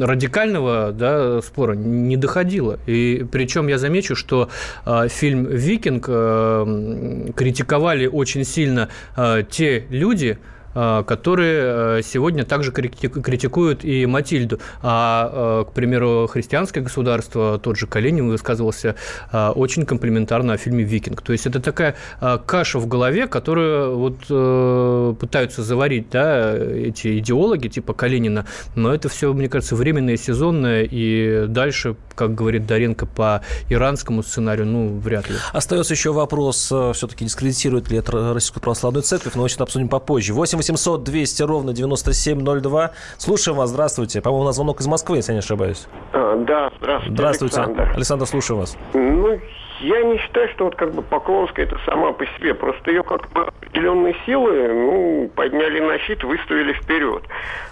радикального 0.00 0.37
радикального 0.38 0.92
да, 0.92 1.42
спора 1.42 1.74
не 1.74 2.16
доходило. 2.16 2.78
И 2.86 3.26
причем 3.30 3.68
я 3.68 3.78
замечу, 3.78 4.14
что 4.14 4.48
э, 4.86 5.08
фильм 5.08 5.44
«Викинг» 5.46 6.06
э, 6.08 7.30
критиковали 7.34 8.06
очень 8.06 8.44
сильно 8.44 8.88
э, 9.16 9.42
те 9.48 9.84
люди, 9.90 10.38
которые 11.06 11.98
э, 11.98 12.02
сегодня 12.04 12.44
также 12.44 12.70
критикуют 12.70 13.84
и 13.84 14.06
Матильду. 14.06 14.60
А, 14.82 15.62
э, 15.62 15.70
к 15.70 15.72
примеру, 15.72 16.28
христианское 16.30 16.80
государство, 16.80 17.58
тот 17.58 17.76
же 17.76 17.86
Калинин 17.86 18.28
высказывался 18.28 18.94
очень 19.32 19.84
комплиментарно 19.86 20.52
о 20.52 20.56
фильме 20.56 20.84
«Викинг». 20.84 21.22
То 21.22 21.32
есть 21.32 21.46
это 21.46 21.60
такая 21.60 21.96
каша 22.46 22.78
в 22.78 22.86
голове, 22.86 23.26
которую 23.26 23.96
вот 23.96 25.18
пытаются 25.18 25.62
заварить 25.62 26.10
да, 26.10 26.56
эти 26.56 27.18
идеологи 27.18 27.68
типа 27.68 27.94
Калинина, 27.94 28.46
но 28.74 28.94
это 28.94 29.08
все, 29.08 29.32
мне 29.32 29.48
кажется, 29.48 29.76
временное, 29.76 30.16
сезонное, 30.16 30.86
и 30.90 31.46
дальше, 31.46 31.96
как 32.14 32.34
говорит 32.34 32.66
Даренко, 32.66 33.06
по 33.06 33.42
иранскому 33.68 34.22
сценарию, 34.22 34.66
ну, 34.66 34.98
вряд 34.98 35.28
ли. 35.28 35.36
Остается 35.52 35.94
еще 35.94 36.12
вопрос, 36.12 36.64
все-таки 36.66 37.24
дискредитирует 37.24 37.90
ли 37.90 37.98
это 37.98 38.34
Российскую 38.34 38.62
Православную 38.62 39.02
Церковь, 39.02 39.34
но 39.34 39.42
очень 39.42 39.58
обсудим 39.58 39.88
попозже. 39.88 40.34
8 40.34 40.58
800 40.68 41.02
200 41.02 41.42
ровно 41.42 41.72
9702. 41.72 42.90
Слушаем 43.16 43.58
вас. 43.58 43.70
Здравствуйте. 43.70 44.20
По-моему, 44.20 44.42
у 44.42 44.46
нас 44.46 44.56
звонок 44.56 44.80
из 44.80 44.86
Москвы, 44.86 45.16
если 45.16 45.32
я 45.32 45.36
не 45.36 45.40
ошибаюсь. 45.40 45.86
А, 46.12 46.36
да, 46.44 46.70
здравствуйте, 46.78 47.14
Здравствуйте. 47.14 47.60
Александр. 47.60 47.92
Александр, 47.94 48.26
слушаю 48.26 48.58
вас. 48.58 48.76
Ну, 48.92 49.38
я 49.80 50.02
не 50.02 50.18
считаю, 50.18 50.48
что 50.50 50.64
вот 50.64 50.74
как 50.74 50.92
бы 50.92 51.02
Поклонская 51.02 51.66
это 51.66 51.78
сама 51.84 52.12
по 52.12 52.26
себе. 52.26 52.54
Просто 52.54 52.90
ее 52.90 53.02
как 53.02 53.30
бы 53.30 53.42
определенные 53.46 54.16
силы, 54.26 54.68
ну, 54.68 55.30
подняли 55.34 55.80
на 55.80 55.98
щит, 55.98 56.22
выставили 56.24 56.72
вперед. 56.72 57.22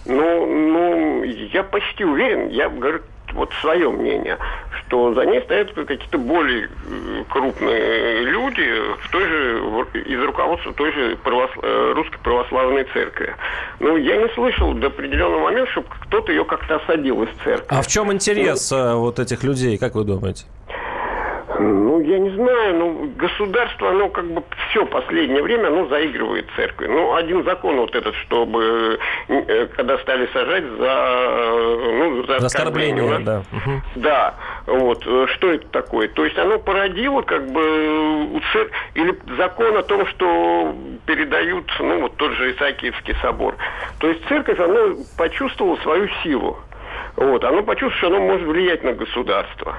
Ну, 0.04 0.46
ну, 0.46 1.22
я 1.25 1.62
почти 1.62 2.04
уверен, 2.04 2.48
я 2.48 2.68
говорю 2.68 3.00
вот 3.32 3.52
свое 3.60 3.90
мнение, 3.90 4.38
что 4.80 5.12
за 5.14 5.26
ней 5.26 5.40
стоят 5.42 5.72
какие-то 5.72 6.18
более 6.18 6.68
э, 6.68 7.25
крупные 7.28 8.22
люди 8.22 8.66
в 9.02 9.10
той 9.10 9.25
же, 9.26 9.58
из 10.06 10.22
руководства 10.22 10.72
той 10.72 10.92
же 10.92 11.16
православ, 11.16 11.64
э, 11.64 11.92
русской 11.94 12.18
православной 12.18 12.84
церкви. 12.92 13.34
Ну, 13.80 13.96
я 13.96 14.16
не 14.16 14.28
слышал 14.30 14.72
до 14.75 14.86
определенного 14.86 15.40
момента, 15.40 15.70
чтобы 15.72 15.88
кто-то 16.06 16.32
ее 16.32 16.44
как-то 16.44 16.76
осадил 16.76 17.22
из 17.25 17.28
церкви. 17.42 17.66
А 17.68 17.82
в 17.82 17.86
чем 17.88 18.12
интерес 18.12 18.70
ну, 18.70 19.00
вот 19.00 19.18
этих 19.18 19.42
людей, 19.42 19.76
как 19.76 19.94
вы 19.94 20.04
думаете? 20.04 20.44
Ну, 21.58 22.00
я 22.00 22.18
не 22.18 22.30
знаю, 22.30 22.76
ну, 22.76 23.10
государство, 23.16 23.90
оно 23.90 24.08
как 24.08 24.26
бы 24.26 24.42
все 24.68 24.84
последнее 24.86 25.42
время, 25.42 25.68
оно 25.68 25.86
заигрывает 25.86 26.46
церкви. 26.56 26.86
Ну, 26.86 27.14
один 27.14 27.44
закон 27.44 27.76
вот 27.76 27.94
этот, 27.94 28.14
чтобы, 28.16 28.98
э, 29.28 29.66
когда 29.76 29.98
стали 29.98 30.28
сажать 30.32 30.64
за, 30.64 31.16
ну, 31.98 32.26
за, 32.26 32.40
за 32.40 32.46
оскорбление. 32.46 33.04
оскорбление 33.04 33.25
да. 33.25 33.42
Угу. 33.52 33.82
Да, 33.96 34.34
вот, 34.66 35.06
э, 35.06 35.26
что 35.34 35.52
это 35.52 35.68
такое? 35.68 36.08
То 36.08 36.25
есть 36.25 36.38
оно 36.38 36.58
породило 36.58 37.22
как 37.22 37.50
бы 37.50 38.34
у 38.34 38.40
церкви, 38.52 38.76
или 38.94 39.18
закон 39.36 39.76
о 39.76 39.82
том, 39.82 40.06
что 40.06 40.75
передают, 41.06 41.70
ну, 41.78 42.02
вот 42.02 42.16
тот 42.16 42.32
же 42.32 42.52
Исаакиевский 42.52 43.14
собор. 43.22 43.56
То 43.98 44.08
есть 44.08 44.26
церковь, 44.28 44.58
она 44.60 44.96
почувствовала 45.16 45.76
свою 45.76 46.08
силу. 46.22 46.58
Вот, 47.16 47.42
оно 47.44 47.62
почувствовало, 47.62 47.96
что 47.96 48.06
оно 48.08 48.32
может 48.32 48.46
влиять 48.46 48.84
на 48.84 48.92
государство. 48.92 49.76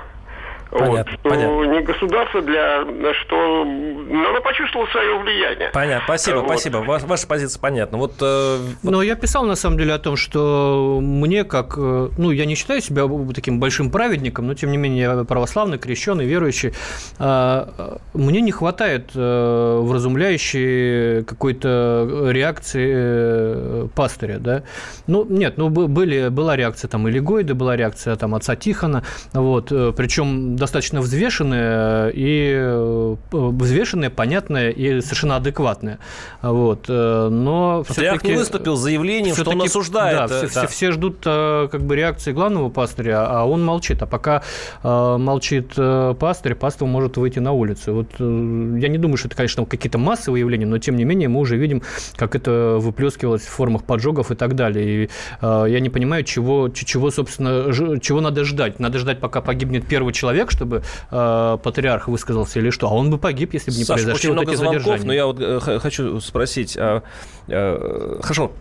Понятно, 0.80 1.12
вот, 1.12 1.20
что 1.20 1.30
понятно. 1.30 1.64
не 1.66 1.82
государство 1.82 2.42
для 2.42 3.14
что 3.14 3.66
но 4.10 4.30
оно 4.30 4.42
почувствовало 4.42 4.88
свое 4.88 5.18
влияние. 5.20 5.70
Понятно, 5.74 6.06
спасибо, 6.06 6.38
вот. 6.38 6.46
спасибо. 6.46 6.78
Ваша, 6.78 7.06
ваша 7.06 7.28
позиция 7.28 7.60
понятна. 7.60 7.98
Вот, 7.98 8.14
э, 8.22 8.58
вот... 8.84 8.92
Но 8.92 9.02
я 9.02 9.16
писал 9.16 9.46
на 9.46 9.56
самом 9.56 9.78
деле 9.78 9.94
о 9.94 10.00
том, 10.00 10.16
что 10.16 11.00
мне 11.02 11.44
как, 11.44 11.76
э, 11.78 12.10
ну 12.18 12.32
я 12.32 12.46
не 12.46 12.56
считаю 12.56 12.82
себя 12.82 13.04
таким 13.34 13.60
большим 13.60 13.92
праведником, 13.92 14.48
но 14.48 14.54
тем 14.54 14.72
не 14.72 14.78
менее 14.78 15.02
я 15.02 15.24
православный, 15.24 15.78
крещенный, 15.78 16.26
верующий. 16.26 16.74
Э, 17.20 17.98
мне 18.14 18.42
не 18.42 18.52
хватает 18.52 19.12
э, 19.14 19.80
вразумляющей 19.84 21.24
какой-то 21.24 22.30
реакции 22.30 22.92
э, 22.96 23.88
пастыря, 23.94 24.40
да. 24.40 24.64
Ну 25.08 25.26
нет, 25.26 25.58
ну 25.58 25.70
были 25.70 26.30
была 26.30 26.56
реакция 26.56 26.88
там 26.88 27.08
или 27.08 27.20
Гойда, 27.20 27.56
была 27.56 27.76
реакция 27.76 28.16
там 28.16 28.36
отца 28.36 28.56
Тихона, 28.56 29.04
вот, 29.34 29.72
э, 29.72 29.94
причем 29.96 30.56
достаточно 30.68 31.00
взвешенная 31.00 32.10
и 32.10 32.54
э, 32.54 33.16
взвешенная, 33.32 34.10
понятная 34.10 34.70
и 34.70 35.00
совершенно 35.00 35.38
адекватная. 35.38 36.00
Вот. 36.42 36.86
Э, 36.90 37.30
но 37.30 37.84
все-таки... 37.90 38.28
не 38.28 38.38
выступил 38.38 38.76
с 38.76 38.82
заявлением, 38.82 39.34
что 39.34 39.50
он 39.52 39.62
осуждает. 39.62 40.30
Да, 40.30 40.42
да. 40.42 40.48
Все, 40.48 40.68
все 40.68 40.92
ждут 40.92 41.20
э, 41.26 41.70
как 41.72 41.84
бы 41.84 41.96
реакции 41.96 42.34
главного 42.34 42.70
пастыря, 42.70 43.26
а 43.26 43.46
он 43.46 43.64
молчит. 43.64 44.02
А 44.02 44.06
пока 44.06 44.44
молчит 44.84 45.74
пастырь, 46.20 46.56
пастор 46.56 46.88
может 46.88 47.18
выйти 47.18 47.40
на 47.40 47.54
улицу. 47.54 47.94
Вот 47.94 48.20
я 48.20 48.88
не 48.90 48.98
думаю, 48.98 49.18
что 49.18 49.30
это, 49.30 49.38
конечно, 49.38 49.66
какие-то 49.66 49.98
массовые 49.98 50.42
явления, 50.42 50.66
но 50.66 50.78
тем 50.80 50.98
не 50.98 51.06
менее 51.06 51.30
мы 51.30 51.40
уже 51.40 51.56
видим, 51.56 51.82
как 52.16 52.36
это 52.36 52.78
выплескивалось 52.80 53.44
в 53.44 53.50
формах 53.50 53.84
поджогов 53.84 54.32
и 54.32 54.36
так 54.36 54.56
далее. 54.56 55.06
И 55.06 55.10
я 55.42 55.80
не 55.80 55.90
понимаю, 55.90 56.24
чего, 56.24 56.70
чего 56.70 57.10
собственно, 57.10 57.72
чего 58.00 58.20
надо 58.20 58.44
ждать. 58.44 58.80
Надо 58.80 59.00
ждать, 59.00 59.20
пока 59.20 59.42
погибнет 59.42 59.88
первый 59.88 60.14
человек, 60.14 60.47
человек, 60.48 60.52
чтобы 60.52 60.82
э, 61.12 61.58
патриарх 61.62 62.08
высказался 62.08 62.60
или 62.60 62.70
что? 62.70 62.88
А 62.88 62.94
он 62.94 63.10
бы 63.10 63.18
погиб, 63.18 63.54
если 63.54 63.72
бы 63.72 63.78
не 63.78 63.84
Саша, 63.84 64.04
произошли 64.04 64.30
очень 64.30 64.30
вот 64.30 64.36
много 64.36 64.52
эти 64.52 64.58
звонков, 64.58 64.84
задержания. 64.84 65.08
но 65.08 65.14
я 65.14 65.26
вот 65.26 65.40
э, 65.40 65.80
хочу 65.80 66.20
спросить. 66.20 66.78
А, 66.78 67.04
э, 67.48 68.20
хорошо, 68.22 68.52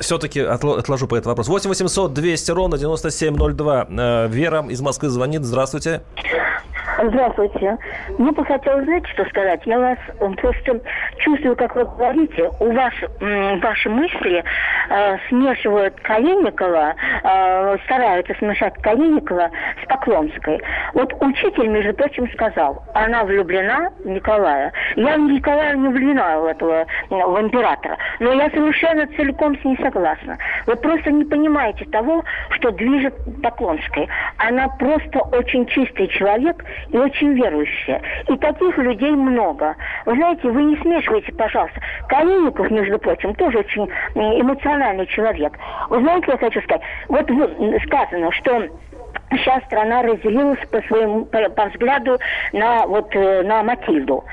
все-таки 0.00 0.40
отложу 0.40 1.06
по 1.06 1.16
этому 1.16 1.32
вопрос. 1.32 1.48
8 1.48 1.68
800 1.68 2.12
200 2.12 2.50
ровно 2.52 2.78
9702. 2.78 3.86
Э, 3.90 4.28
Вера 4.28 4.64
из 4.68 4.80
Москвы 4.80 5.08
звонит. 5.08 5.44
Здравствуйте. 5.44 6.02
Здравствуйте. 7.02 7.78
Мне 8.18 8.32
бы 8.32 8.44
хотелось, 8.44 8.84
знаете, 8.84 9.08
что 9.12 9.24
сказать? 9.26 9.60
Я 9.64 9.78
вас 9.78 9.98
просто 10.36 10.80
чувствую, 11.18 11.56
как 11.56 11.74
вы 11.74 11.84
говорите, 11.84 12.50
у 12.60 12.72
вас 12.72 12.92
ваши 13.62 13.88
мысли 13.88 14.44
э, 14.88 15.16
смешивают 15.28 15.94
Калиникова, 16.02 16.94
э, 17.24 17.76
стараются 17.84 18.34
смешать 18.38 18.74
Калиникова 18.82 19.50
с 19.82 19.88
Поклонской. 19.88 20.60
Вот 20.94 21.12
учитель, 21.32 21.68
между 21.68 21.92
прочим, 21.94 22.30
сказал, 22.32 22.82
она 22.94 23.24
влюблена 23.24 23.90
в 24.04 24.06
Николая. 24.06 24.72
Я 24.96 25.16
в 25.16 25.20
Николая 25.20 25.74
не 25.76 25.88
влюблена 25.88 26.38
в 26.38 26.44
этого, 26.44 26.86
в 27.10 27.40
императора, 27.40 27.96
но 28.20 28.32
я 28.32 28.50
совершенно 28.50 29.06
целиком 29.16 29.58
с 29.58 29.64
ней 29.64 29.76
согласна. 29.82 30.36
Вы 30.66 30.76
просто 30.76 31.10
не 31.10 31.24
понимаете 31.24 31.84
того, 31.86 32.24
что 32.50 32.70
движет 32.70 33.14
Поклонской. 33.42 34.08
Она 34.36 34.68
просто 34.68 35.20
очень 35.20 35.66
чистый 35.66 36.08
человек 36.08 36.64
и 36.90 36.96
очень 36.96 37.32
верующая. 37.32 38.02
И 38.28 38.36
таких 38.36 38.76
людей 38.78 39.12
много. 39.12 39.74
Вы 40.06 40.14
знаете, 40.16 40.48
вы 40.48 40.62
не 40.62 40.76
смешивайте, 40.76 41.32
пожалуйста. 41.32 41.80
Калиников, 42.08 42.70
между 42.70 42.98
прочим, 42.98 43.34
тоже 43.34 43.58
очень 43.58 43.88
эмоциональный 44.14 45.06
человек. 45.06 45.52
Вы 45.88 46.00
знаете, 46.00 46.26
я 46.28 46.36
хочу 46.36 46.60
сказать, 46.62 46.82
вот 47.08 47.30
сказано, 47.86 48.30
что 48.32 48.68
сейчас 49.30 49.62
страна 49.64 50.02
разделилась 50.02 50.60
по 50.70 50.80
своему 50.82 51.24
по, 51.24 51.48
по 51.50 51.66
взгляду 51.66 52.18
на 52.52 52.86
вот 52.86 53.14
э, 53.14 53.42
на 53.42 53.62
Матильду. 53.62 54.24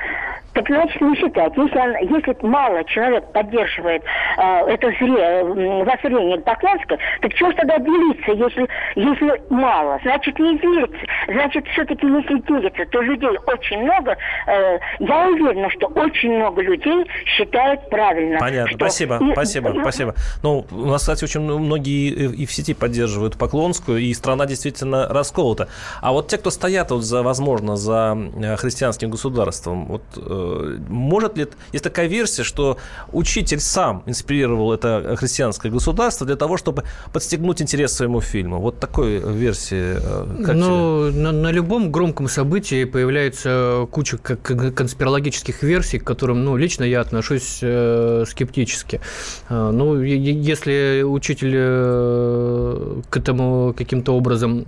Так 0.52 0.66
значит, 0.66 1.00
не 1.00 1.14
считать. 1.14 1.56
Если, 1.56 2.12
если 2.12 2.36
мало 2.44 2.82
человек 2.84 3.24
поддерживает 3.32 4.02
это 4.40 4.88
зре, 4.98 5.44
воззрение 5.44 6.38
Поклонской, 6.40 6.98
так 7.20 7.34
чего 7.34 7.52
тогда 7.52 7.78
делиться, 7.78 8.32
если, 8.32 8.68
если 8.96 9.42
мало? 9.50 9.98
Значит, 10.02 10.38
не 10.38 10.58
делиться. 10.58 10.98
Значит, 11.28 11.66
все-таки 11.68 12.06
если 12.06 12.40
делиться, 12.40 12.84
то 12.90 13.00
людей 13.00 13.36
очень 13.46 13.82
много. 13.82 14.16
Э, 14.46 14.78
я 15.00 15.28
уверена, 15.28 15.68
что 15.70 15.86
очень 15.88 16.36
много 16.36 16.62
людей 16.62 17.04
считают 17.26 17.88
правильно. 17.90 18.38
Понятно. 18.38 18.68
Что... 18.68 18.78
Спасибо, 18.78 19.18
и... 19.20 19.32
спасибо, 19.32 19.76
спасибо. 19.80 20.14
Ну, 20.42 20.66
у 20.70 20.86
нас, 20.86 21.02
кстати, 21.02 21.24
очень 21.24 21.40
многие 21.40 22.10
и 22.10 22.46
в 22.46 22.52
сети 22.52 22.74
поддерживают 22.74 23.36
Поклонскую, 23.36 23.98
и 23.98 24.12
страна 24.14 24.46
действительно 24.46 25.06
расколота. 25.08 25.68
А 26.00 26.12
вот 26.12 26.28
те, 26.28 26.38
кто 26.38 26.50
стоят 26.50 26.90
вот 26.90 27.02
за, 27.02 27.22
возможно, 27.22 27.76
за 27.76 28.16
э, 28.36 28.56
христианским 28.56 29.10
государством, 29.10 29.86
вот 29.86 30.02
э, 30.16 30.78
может 30.88 31.36
ли... 31.36 31.46
Есть 31.72 31.84
такая 31.84 32.06
версия, 32.06 32.42
что 32.42 32.78
учитель 33.12 33.60
сам 33.60 34.02
инспирировал 34.30 34.72
это 34.72 35.16
христианское 35.16 35.70
государство 35.70 36.26
для 36.26 36.36
того, 36.36 36.56
чтобы 36.56 36.84
подстегнуть 37.12 37.60
интерес 37.62 37.92
своему 37.92 38.20
фильму. 38.20 38.60
Вот 38.60 38.78
такой 38.78 39.18
версии. 39.18 39.96
Э, 39.98 40.44
как 40.44 40.56
ну, 40.56 41.10
на, 41.10 41.32
на 41.32 41.50
любом 41.50 41.90
громком 41.90 42.28
событии 42.28 42.84
появляется 42.84 43.86
куча 43.90 44.18
конспирологических 44.18 45.62
версий, 45.62 45.98
к 45.98 46.04
которым, 46.04 46.44
ну, 46.44 46.56
лично 46.56 46.84
я 46.84 47.00
отношусь 47.00 47.58
э, 47.62 48.24
скептически. 48.28 49.00
Э, 49.48 49.70
ну, 49.72 50.00
если 50.00 51.02
учитель 51.02 51.54
э, 51.54 53.00
к 53.10 53.16
этому 53.16 53.74
каким-то 53.76 54.14
образом 54.14 54.66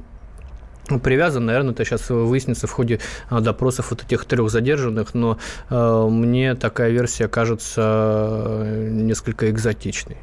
привязан, 1.00 1.46
наверное, 1.46 1.72
это 1.72 1.85
сейчас 1.85 2.11
выяснится 2.11 2.66
в 2.66 2.72
ходе 2.72 3.00
а, 3.31 3.40
допросов 3.40 3.90
вот 3.90 4.02
этих 4.02 4.24
трех 4.24 4.50
задержанных, 4.50 5.14
но 5.14 5.38
э, 5.70 6.07
мне 6.11 6.55
такая 6.55 6.90
версия 6.90 7.28
кажется 7.28 8.62
э, 8.64 8.88
несколько 8.90 9.50
экзотичной. 9.50 10.18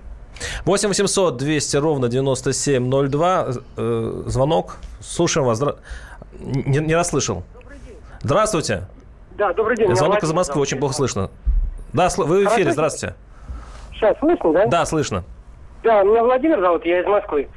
8 0.66 0.88
800 0.88 1.38
200 1.38 1.78
ровно 1.78 2.08
9702. 2.08 3.48
Э, 3.78 4.24
звонок. 4.26 4.78
Слушаем 5.02 5.48
вас. 5.48 5.62
Не, 6.40 6.80
не 6.80 6.96
расслышал. 6.96 7.44
Здравствуйте. 8.22 8.88
Да, 9.38 9.54
добрый 9.54 9.78
день. 9.78 9.96
Звонок 9.96 10.22
из 10.24 10.32
Москвы, 10.32 10.62
очень 10.62 10.78
плохо 10.78 10.94
слышно. 10.94 11.32
Да, 11.94 12.10
вы 12.18 12.46
в 12.46 12.50
эфире, 12.50 12.72
здравствуйте. 12.72 13.16
Сейчас 13.94 14.18
слышно, 14.20 14.54
да? 14.54 14.66
Да, 14.68 14.86
слышно. 14.86 15.24
Да, 15.84 16.04
меня 16.04 16.24
Владимир 16.24 16.60
зовут, 16.60 16.86
я 16.86 17.00
из 17.00 17.06
Москвы. 17.06 17.48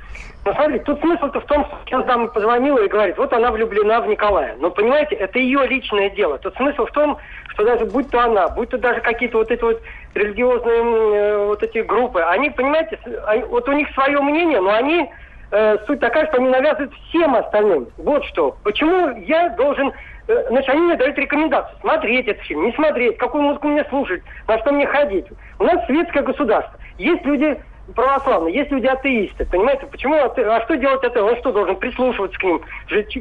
Ну, 0.45 0.53
смотрите, 0.55 0.85
тут 0.85 1.01
смысл-то 1.01 1.41
в 1.41 1.47
том, 1.47 1.65
что 1.67 1.79
сейчас 1.87 2.05
дама 2.05 2.29
позвонила 2.29 2.79
и 2.79 2.89
говорит, 2.89 3.17
вот 3.17 3.33
она 3.33 3.51
влюблена 3.51 4.01
в 4.01 4.09
Николая. 4.09 4.57
Но, 4.59 4.71
понимаете, 4.71 5.15
это 5.17 5.39
ее 5.39 5.67
личное 5.67 6.11
дело. 6.11 6.39
Тут 6.39 6.55
смысл 6.57 6.87
в 6.87 6.91
том, 6.93 7.19
что 7.49 7.65
даже 7.65 7.87
будь 7.87 8.11
то 8.11 8.21
она, 8.21 8.49
будь 8.49 8.71
то 8.71 8.79
даже 8.79 9.01
какие-то 9.01 9.39
вот 9.39 9.51
эти 9.51 9.63
вот 9.63 9.81
религиозные 10.15 10.83
э, 10.83 11.47
вот 11.47 11.63
эти 11.63 11.79
группы, 11.79 12.21
они, 12.21 12.51
понимаете, 12.51 12.99
они, 13.27 13.43
вот 13.45 13.69
у 13.69 13.73
них 13.73 13.89
свое 13.95 14.21
мнение, 14.21 14.61
но 14.61 14.73
они, 14.73 15.09
э, 15.53 15.79
суть 15.87 16.01
такая, 16.01 16.27
что 16.27 16.39
они 16.39 16.49
навязывают 16.49 16.93
всем 17.09 17.37
остальным. 17.37 17.89
Вот 17.99 18.25
что. 18.25 18.57
Почему 18.65 19.17
я 19.25 19.49
должен 19.51 19.93
э, 20.27 20.45
Значит, 20.49 20.71
они 20.71 20.81
мне 20.83 20.97
дают 20.97 21.17
рекомендацию 21.19 21.79
смотреть 21.81 22.27
этот 22.27 22.43
фильм, 22.45 22.65
не 22.65 22.73
смотреть, 22.73 23.17
какую 23.19 23.43
музыку 23.43 23.69
мне 23.69 23.85
слушать, 23.85 24.23
на 24.49 24.59
что 24.59 24.73
мне 24.73 24.87
ходить. 24.87 25.27
У 25.59 25.65
нас 25.65 25.85
светское 25.87 26.23
государство. 26.23 26.79
Есть 26.99 27.25
люди 27.25 27.59
православные, 27.95 28.55
есть 28.55 28.71
люди 28.71 28.87
атеисты, 28.87 29.45
понимаете? 29.47 29.87
Почему 29.87 30.17
ате... 30.17 30.43
А 30.45 30.63
что 30.65 30.77
делать 30.77 31.03
это? 31.03 31.23
Он 31.23 31.37
что, 31.39 31.53
должен 31.53 31.77
прислушиваться 31.77 32.39
к 32.39 32.43
ним? 32.43 32.63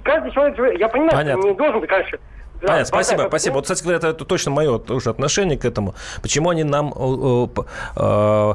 Каждый 0.03 0.31
человек, 0.31 0.79
я 0.79 0.87
понимаю, 0.87 1.11
Понятно. 1.11 1.41
что 1.41 1.49
не 1.49 1.55
должен 1.55 1.87
конечно, 1.87 2.19
да, 2.61 2.67
Понятно, 2.67 2.85
спасибо, 2.85 3.25
спасибо. 3.27 3.53
Вот, 3.55 3.63
кстати 3.63 3.81
говоря, 3.81 3.97
это, 3.97 4.09
это 4.09 4.23
точно 4.23 4.51
мое 4.51 4.77
тоже 4.77 5.09
отношение 5.09 5.57
к 5.57 5.65
этому. 5.65 5.95
Почему 6.21 6.49
они 6.51 6.63
нам 6.63 6.93
э, 6.95 7.47
э, 7.95 8.53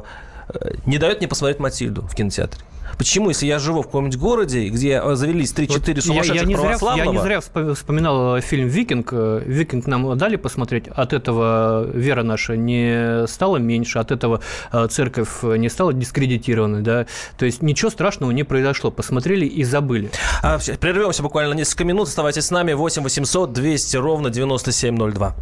э, 0.53 0.69
не 0.85 0.97
дают 0.97 1.19
мне 1.19 1.27
посмотреть 1.27 1.59
Матильду 1.59 2.03
в 2.03 2.15
кинотеатре? 2.15 2.61
Почему, 2.97 3.29
если 3.29 3.45
я 3.45 3.59
живу 3.59 3.81
в 3.81 3.85
каком-нибудь 3.85 4.17
городе, 4.17 4.69
где 4.69 5.01
э, 5.03 5.15
завелись 5.15 5.53
3-4 5.53 5.67
Вот 5.67 5.87
я, 5.87 6.01
сумасшедших 6.01 6.35
я 6.35 6.43
не 6.43 6.55
зря, 6.55 6.63
православного... 6.63 7.13
я 7.13 7.17
не 7.17 7.23
зря 7.23 7.37
вспо- 7.37 7.73
вспоминал 7.73 8.37
э, 8.37 8.41
фильм 8.41 8.67
«Викинг». 8.67 9.09
Э, 9.11 9.43
«Викинг» 9.45 9.87
нам 9.87 10.17
дали 10.17 10.35
посмотреть. 10.35 10.87
От 10.87 11.13
этого 11.13 11.85
вера 11.93 12.23
наша 12.23 12.55
не 12.55 13.27
стала 13.27 13.57
меньше, 13.57 13.99
от 13.99 14.11
этого 14.11 14.41
церковь 14.89 15.43
не 15.43 15.69
стала 15.69 15.93
дискредитированной. 15.93 16.81
Да? 16.81 17.05
То 17.37 17.45
есть 17.45 17.61
ничего 17.61 17.89
страшного 17.89 18.31
не 18.31 18.43
произошло. 18.43 18.91
Посмотрели 18.91 19.45
и 19.45 19.63
забыли. 19.63 20.09
А, 20.41 20.59
прервемся 20.79 21.23
буквально 21.23 21.53
на 21.53 21.57
несколько 21.57 21.83
минут. 21.85 22.07
Оставайтесь 22.07 22.45
с 22.45 22.51
нами. 22.51 22.73
8 22.73 23.03
800 23.03 23.53
200 23.53 23.97
ровно 23.97 24.29
9702. 24.29 25.35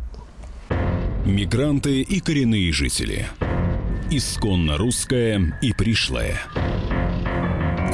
Мигранты 1.26 2.02
и 2.02 2.20
коренные 2.20 2.72
жители. 2.72 3.28
Исконно 4.12 4.78
русская 4.78 5.58
и 5.62 5.74
пришлая. 5.74 6.40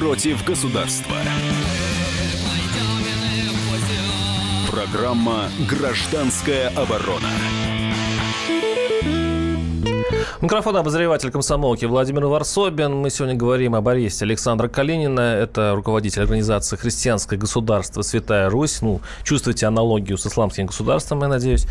против 0.00 0.42
государства. 0.46 1.14
Программа 4.70 5.50
«Гражданская 5.68 6.68
оборона». 6.70 7.28
Микрофон 10.38 10.76
обозреватель 10.76 11.30
комсомолки 11.30 11.84
Владимир 11.84 12.24
Варсобин. 12.24 12.94
Мы 12.94 13.10
сегодня 13.10 13.34
говорим 13.34 13.74
об 13.74 13.86
аресте 13.88 14.24
Александра 14.24 14.68
Калинина. 14.68 15.20
Это 15.20 15.74
руководитель 15.74 16.22
организации 16.22 16.76
«Христианское 16.76 17.36
государство. 17.36 18.00
Святая 18.00 18.48
Русь». 18.48 18.80
Ну, 18.80 19.02
чувствуете 19.22 19.66
аналогию 19.66 20.16
с 20.16 20.26
исламским 20.26 20.66
государством, 20.66 21.20
я 21.20 21.28
надеюсь. 21.28 21.66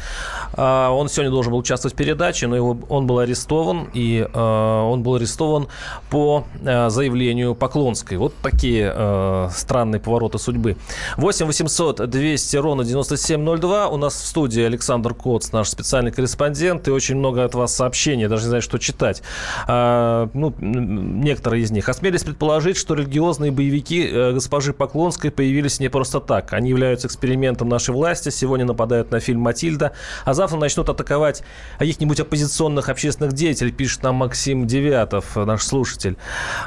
А, 0.53 0.91
Он 0.91 1.09
сегодня 1.09 1.31
должен 1.31 1.51
был 1.51 1.59
участвовать 1.59 1.95
в 1.95 1.97
передаче, 1.97 2.45
но 2.45 2.55
его, 2.55 2.77
он 2.89 3.07
был 3.07 3.17
арестован. 3.19 3.89
И 3.95 4.27
а, 4.33 4.83
он 4.83 5.01
был 5.01 5.15
арестован 5.15 5.67
по 6.11 6.45
а, 6.63 6.89
заявлению 6.89 7.55
Поклонской. 7.55 8.17
Вот 8.17 8.33
такие 8.43 9.49
странные 9.51 9.99
повороты 9.99 10.37
судьбы. 10.37 10.75
8 11.17 11.47
800 11.47 12.07
200 12.07 12.57
ровно 12.57 12.83
9702. 12.83 13.87
У 13.87 13.97
нас 13.97 14.13
в 14.13 14.25
студии 14.27 14.61
Александр 14.61 15.15
Коц, 15.15 15.51
наш 15.53 15.69
специальный 15.69 16.11
корреспондент. 16.11 16.87
И 16.87 16.91
очень 16.91 17.15
много 17.15 17.43
от 17.43 17.55
вас 17.55 17.73
сообщений. 17.73 18.27
Даже 18.27 18.48
знаю, 18.49 18.61
что 18.61 18.77
читать. 18.77 19.23
А, 19.67 20.29
ну, 20.33 20.53
некоторые 20.59 21.63
из 21.63 21.71
них. 21.71 21.87
Осмелись 21.89 22.23
предположить, 22.23 22.77
что 22.77 22.93
религиозные 22.93 23.51
боевики 23.51 24.07
э, 24.07 24.33
госпожи 24.33 24.73
Поклонской 24.73 25.31
появились 25.31 25.79
не 25.79 25.89
просто 25.89 26.19
так. 26.19 26.53
Они 26.53 26.69
являются 26.69 27.07
экспериментом 27.07 27.69
нашей 27.69 27.93
власти. 27.93 28.29
Сегодня 28.29 28.65
нападают 28.65 29.11
на 29.11 29.19
фильм 29.19 29.41
«Матильда», 29.41 29.93
а 30.25 30.33
завтра 30.33 30.57
начнут 30.57 30.89
атаковать 30.89 31.43
каких-нибудь 31.77 32.19
оппозиционных 32.19 32.89
общественных 32.89 33.33
деятелей, 33.33 33.71
пишет 33.71 34.03
нам 34.03 34.15
Максим 34.15 34.67
Девятов, 34.67 35.35
наш 35.35 35.63
слушатель. 35.63 36.17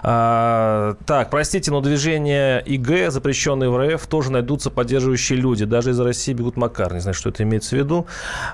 А, 0.02 0.96
так, 1.06 1.30
простите, 1.30 1.70
но 1.70 1.80
движение 1.80 2.62
ИГ, 2.64 3.10
запрещенное 3.10 3.68
в 3.68 3.78
РФ, 3.78 4.06
тоже 4.06 4.32
найдутся 4.32 4.70
поддерживающие 4.70 5.38
люди. 5.38 5.64
Даже 5.64 5.90
из 5.90 6.00
России 6.00 6.32
бегут 6.32 6.56
Макар. 6.56 6.92
Не 6.94 7.00
знаю, 7.00 7.14
что 7.14 7.28
это 7.28 7.42
имеется 7.42 7.76
в 7.76 7.78
виду. 7.78 8.06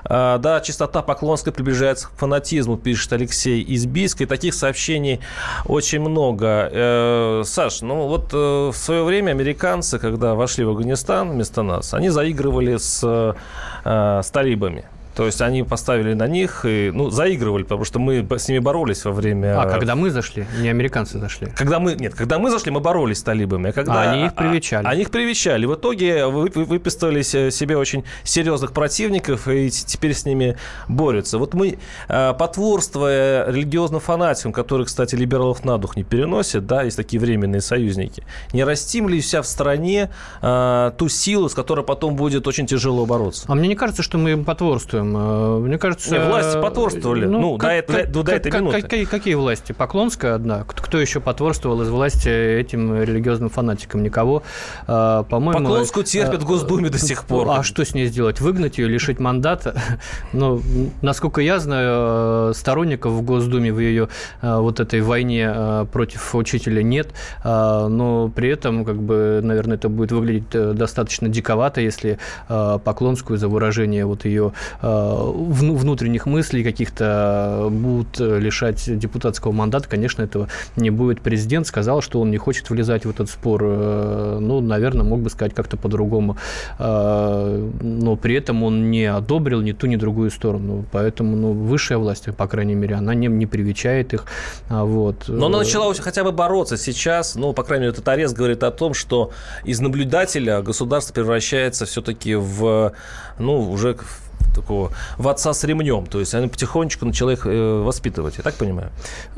А, 0.03 0.37
да, 0.37 0.59
чистота 0.61 1.01
Поклонской 1.01 1.53
приближается 1.53 2.07
к 2.07 2.11
фанатизму, 2.11 2.77
пишет 2.77 3.13
Алексей 3.19 3.61
из 3.61 3.85
Бийска. 3.85 4.23
И 4.23 4.25
таких 4.25 4.53
сообщений 4.53 5.19
очень 5.65 5.99
много. 5.99 6.69
Э, 6.71 7.43
Саш, 7.45 7.81
ну 7.81 8.07
вот 8.07 8.33
э, 8.33 8.71
в 8.71 8.75
свое 8.75 9.03
время 9.03 9.31
американцы, 9.31 9.99
когда 9.99 10.35
вошли 10.35 10.63
в 10.63 10.69
Афганистан 10.69 11.31
вместо 11.31 11.63
нас, 11.63 11.93
они 11.93 12.09
заигрывали 12.09 12.77
с, 12.77 13.03
э, 13.03 14.21
с 14.23 14.31
талибами. 14.31 14.85
То 15.19 15.25
есть 15.25 15.41
они 15.41 15.63
поставили 15.63 16.13
на 16.13 16.27
них, 16.27 16.61
и, 16.63 16.91
ну, 16.93 17.09
заигрывали, 17.09 17.63
потому 17.63 17.83
что 17.83 17.99
мы 17.99 18.25
с 18.37 18.47
ними 18.47 18.59
боролись 18.59 19.03
во 19.03 19.11
время... 19.11 19.61
А 19.61 19.69
когда 19.69 19.93
мы 19.95 20.11
зашли, 20.11 20.45
не 20.61 20.69
американцы 20.69 21.19
зашли. 21.19 21.47
Когда 21.57 21.79
мы, 21.79 21.95
нет, 21.95 22.15
когда 22.15 22.39
мы 22.39 22.49
зашли, 22.49 22.71
мы 22.71 22.79
боролись 22.79 23.17
с 23.17 23.23
талибами. 23.23 23.71
А, 23.71 23.73
когда, 23.73 23.93
А 23.95 24.11
они 24.11 24.27
их 24.27 24.33
привечали. 24.35 24.87
а- 24.87 24.91
они 24.91 25.01
их 25.01 25.09
привечали. 25.11 25.65
В 25.65 25.75
итоге 25.75 26.27
вы, 26.27 26.49
вы- 26.55 26.63
выписали 26.63 27.21
се- 27.21 27.51
себе 27.51 27.75
очень 27.75 28.05
серьезных 28.23 28.71
противников 28.71 29.49
и 29.49 29.69
теперь 29.69 30.13
с 30.13 30.23
ними 30.25 30.55
борются. 30.87 31.37
Вот 31.37 31.53
мы, 31.53 31.79
э, 32.07 32.33
потворствуя 32.39 33.51
религиозным 33.51 33.99
фанатикам, 33.99 34.53
которые, 34.53 34.85
кстати, 34.85 35.15
либералов 35.15 35.65
на 35.65 35.77
дух 35.77 35.97
не 35.97 36.03
переносят, 36.05 36.65
да, 36.65 36.83
есть 36.83 36.95
такие 36.95 37.19
временные 37.19 37.59
союзники, 37.59 38.23
не 38.53 38.63
растим 38.63 39.09
ли 39.09 39.19
вся 39.19 39.41
в 39.41 39.47
стране 39.47 40.09
э, 40.41 40.91
ту 40.97 41.09
силу, 41.09 41.49
с 41.49 41.53
которой 41.53 41.83
потом 41.85 42.15
будет 42.15 42.47
очень 42.47 42.65
тяжело 42.67 43.05
бороться? 43.05 43.43
А 43.49 43.55
мне 43.55 43.67
не 43.67 43.75
кажется, 43.75 44.01
что 44.01 44.17
мы 44.17 44.31
им 44.31 44.45
потворствуем. 44.45 45.08
Э, 45.15 45.59
Мне 45.59 45.77
кажется... 45.77 46.11
Не, 46.11 46.19
власти 46.19 46.57
э, 46.57 46.61
потворствовали. 46.61 47.25
Ну, 47.25 47.57
до 47.57 47.67
этой- 47.67 48.05
до- 48.05 48.23
до 48.23 48.31
этой 48.31 48.51
как- 48.51 48.61
минуты. 48.61 48.81
Какие, 48.81 49.05
какие 49.05 49.33
власти? 49.35 49.71
Поклонская 49.71 50.35
одна. 50.35 50.63
Кто, 50.63 50.83
кто 50.83 50.99
еще 50.99 51.19
потворствовал 51.19 51.81
из 51.81 51.89
власти 51.89 52.29
этим 52.29 53.01
религиозным 53.01 53.49
фанатикам? 53.49 54.03
Никого. 54.03 54.43
Э, 54.87 55.23
По-моему... 55.29 55.59
Поклонскую 55.65 56.03
терпят 56.05 56.41
в 56.41 56.45
э, 56.45 56.47
Госдуме 56.47 56.89
до 56.89 56.97
сих 56.99 57.23
пор. 57.25 57.47
А 57.49 57.63
что 57.63 57.83
с 57.85 57.93
ней 57.93 58.07
сделать? 58.07 58.41
Выгнать 58.41 58.77
ее, 58.77 58.87
лишить 58.87 59.19
мандата? 59.19 59.73
Ну, 60.33 60.61
насколько 61.01 61.41
я 61.41 61.59
знаю, 61.59 62.49
э, 62.49 62.53
сторонников 62.55 63.11
в 63.13 63.21
Госдуме 63.21 63.71
в 63.73 63.79
ее 63.79 64.09
э, 64.41 64.57
вот 64.57 64.79
этой 64.79 65.01
войне 65.01 65.51
э, 65.53 65.85
против 65.91 66.35
учителя 66.35 66.83
нет, 66.83 67.09
Э, 67.43 67.87
но 67.89 68.29
при 68.29 68.49
этом, 68.49 68.85
как 68.85 69.01
бы, 69.01 69.39
наверное, 69.43 69.77
это 69.77 69.89
будет 69.89 70.11
выглядеть 70.11 70.53
э, 70.53 70.73
достаточно 70.73 71.27
диковато, 71.29 71.81
если 71.81 72.17
э, 72.47 72.79
Поклонскую 72.83 73.37
за 73.37 73.47
выражение 73.47 74.05
вот 74.05 74.25
ее 74.25 74.53
э, 74.81 74.98
внутренних 75.31 76.25
мыслей 76.25 76.63
каких-то 76.63 77.65
э, 77.65 77.69
будут 77.69 78.19
э, 78.19 78.39
лишать 78.39 78.99
депутатского 78.99 79.51
мандата. 79.51 79.87
Конечно, 79.89 80.23
этого 80.23 80.47
не 80.75 80.89
будет. 80.89 81.21
Президент 81.21 81.67
сказал, 81.67 82.01
что 82.01 82.21
он 82.21 82.31
не 82.31 82.37
хочет 82.37 82.69
влезать 82.69 83.05
в 83.05 83.09
этот 83.09 83.29
спор. 83.29 83.61
Э, 83.63 84.37
Ну, 84.41 84.61
наверное, 84.61 85.03
мог 85.05 85.21
бы 85.21 85.29
сказать 85.29 85.53
как-то 85.53 85.77
по-другому. 85.77 86.37
Э, 86.79 87.69
Но 87.81 88.15
при 88.15 88.35
этом 88.35 88.63
он 88.63 88.91
не 88.91 89.05
одобрил 89.05 89.61
ни 89.61 89.71
ту, 89.71 89.87
ни 89.87 89.95
другую 89.95 90.31
сторону. 90.31 90.85
Поэтому, 90.91 91.35
ну, 91.35 91.51
высшая 91.53 91.97
власть, 91.97 92.25
по 92.35 92.47
крайней 92.47 92.75
мере, 92.75 92.95
она 92.95 93.13
не, 93.13 93.27
не 93.27 93.45
привечает 93.45 94.13
их. 94.13 94.25
А 94.69 94.83
Вот. 94.83 95.25
Но 95.27 95.47
она 95.47 95.59
начала 95.59 95.93
хотя 95.93 96.23
бы 96.23 96.31
бороться 96.31 96.77
сейчас. 96.77 97.35
Ну, 97.35 97.53
по 97.53 97.63
крайней 97.63 97.85
мере, 97.85 97.93
этот 97.93 98.07
арест 98.07 98.35
говорит 98.35 98.63
о 98.63 98.71
том, 98.71 98.93
что 98.93 99.31
из 99.63 99.79
наблюдателя 99.79 100.61
государство 100.61 101.13
превращается 101.13 101.85
все-таки 101.85 102.35
в, 102.35 102.93
ну, 103.37 103.71
уже 103.71 103.95
в 103.95 104.28
такого 104.53 104.91
в 105.17 105.27
отца 105.27 105.53
с 105.53 105.63
ремнем. 105.63 106.05
То 106.05 106.19
есть 106.19 106.33
она 106.33 106.47
потихонечку 106.47 107.05
начала 107.05 107.33
их 107.33 107.45
э, 107.45 107.81
воспитывать, 107.83 108.37
я 108.37 108.43
так 108.43 108.55
понимаю? 108.55 108.89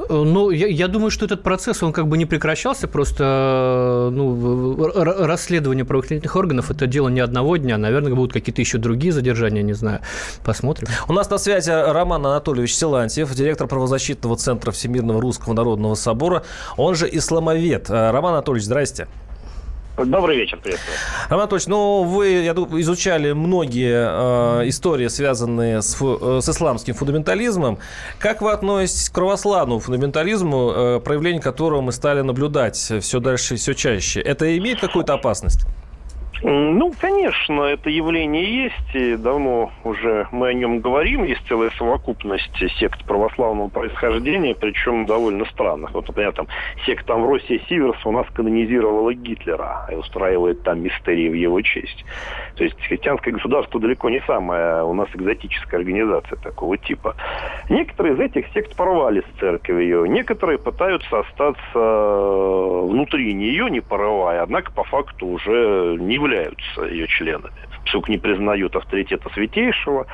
Ну, 0.09 0.49
я, 0.49 0.67
я 0.67 0.87
думаю, 0.87 1.11
что 1.11 1.25
этот 1.25 1.43
процесс, 1.43 1.83
он 1.83 1.93
как 1.93 2.07
бы 2.07 2.17
не 2.17 2.25
прекращался, 2.25 2.87
просто 2.87 4.09
ну, 4.11 4.91
расследование 4.93 5.85
правоохранительных 5.85 6.35
органов– 6.35 6.71
это 6.71 6.87
дело 6.87 7.09
не 7.09 7.19
одного 7.19 7.57
дня, 7.57 7.77
наверное, 7.77 8.13
будут 8.13 8.33
какие-то 8.33 8.61
еще 8.61 8.77
другие 8.77 9.13
задержания, 9.13 9.61
не 9.61 9.73
знаю. 9.73 9.99
Посмотрим. 10.43 10.87
У 11.07 11.13
нас 11.13 11.29
на 11.29 11.37
связи 11.37 11.69
Роман 11.69 12.25
Анатольевич 12.25 12.75
Силантьев, 12.75 13.33
директор 13.33 13.67
правозащитного 13.67 14.35
центра 14.35 14.71
Всемирного 14.71 15.21
Русского 15.21 15.53
Народного 15.53 15.95
Собора, 15.95 16.43
он 16.77 16.95
же 16.95 17.09
исламовед. 17.11 17.89
Роман 17.89 18.33
Анатольевич, 18.33 18.65
здрасте. 18.65 19.07
Добрый 19.97 20.37
вечер, 20.37 20.57
приветствую. 20.57 20.95
Роман 21.29 21.43
Анатольевич, 21.43 21.67
ну 21.67 22.03
вы 22.03 22.29
я 22.29 22.53
думаю, 22.53 22.81
изучали 22.81 23.33
многие 23.33 24.61
э, 24.63 24.69
истории, 24.69 25.07
связанные 25.07 25.81
с, 25.81 25.97
э, 25.99 26.39
с 26.41 26.49
исламским 26.49 26.93
фундаментализмом. 26.93 27.77
Как 28.17 28.41
вы 28.41 28.51
относитесь 28.51 29.09
к 29.09 29.13
православному 29.13 29.79
фундаментализму, 29.79 30.71
э, 30.71 30.99
проявление 31.01 31.41
которого 31.41 31.81
мы 31.81 31.91
стали 31.91 32.21
наблюдать 32.21 32.77
все 32.77 33.19
дальше 33.19 33.55
и 33.55 33.57
все 33.57 33.73
чаще? 33.73 34.21
Это 34.21 34.57
имеет 34.57 34.79
какую-то 34.79 35.13
опасность? 35.13 35.65
Ну, 36.43 36.91
конечно, 36.99 37.61
это 37.63 37.89
явление 37.89 38.63
есть, 38.63 38.95
и 38.95 39.15
давно 39.15 39.71
уже 39.83 40.27
мы 40.31 40.47
о 40.47 40.53
нем 40.53 40.79
говорим. 40.79 41.23
Есть 41.23 41.47
целая 41.47 41.69
совокупность 41.77 42.51
сект 42.79 43.05
православного 43.05 43.67
происхождения, 43.69 44.55
причем 44.55 45.05
довольно 45.05 45.45
странных. 45.45 45.93
Вот, 45.93 46.07
например, 46.07 46.31
там 46.31 46.47
секта 46.85 47.13
Амвросия 47.13 47.59
Сиверс 47.69 48.03
у 48.05 48.11
нас 48.11 48.25
канонизировала 48.33 49.13
Гитлера 49.13 49.87
и 49.91 49.95
устраивает 49.95 50.63
там 50.63 50.81
мистерии 50.81 51.29
в 51.29 51.35
его 51.35 51.61
честь. 51.61 52.03
То 52.55 52.63
есть 52.63 52.81
христианское 52.81 53.31
государство 53.31 53.79
далеко 53.79 54.09
не 54.09 54.21
самая 54.21 54.83
у 54.83 54.93
нас 54.95 55.09
экзотическая 55.13 55.77
организация 55.77 56.37
такого 56.37 56.75
типа. 56.77 57.15
Некоторые 57.69 58.15
из 58.15 58.19
этих 58.19 58.47
сект 58.53 58.75
порвали 58.75 59.21
с 59.21 59.39
церковью, 59.39 60.05
некоторые 60.05 60.57
пытаются 60.57 61.19
остаться 61.19 61.59
э, 61.75 62.81
внутри 62.89 63.31
нее, 63.33 63.69
не 63.69 63.81
порывая, 63.81 64.41
однако 64.41 64.71
по 64.71 64.83
факту 64.83 65.27
уже 65.27 65.97
не 65.99 66.15
являются 66.15 66.30
являются 66.31 66.83
ее 66.83 67.07
членами. 67.07 67.53
Поскольку 67.83 68.11
не 68.11 68.17
признают 68.17 68.75
авторитета 68.75 69.29
святейшего, 69.33 70.05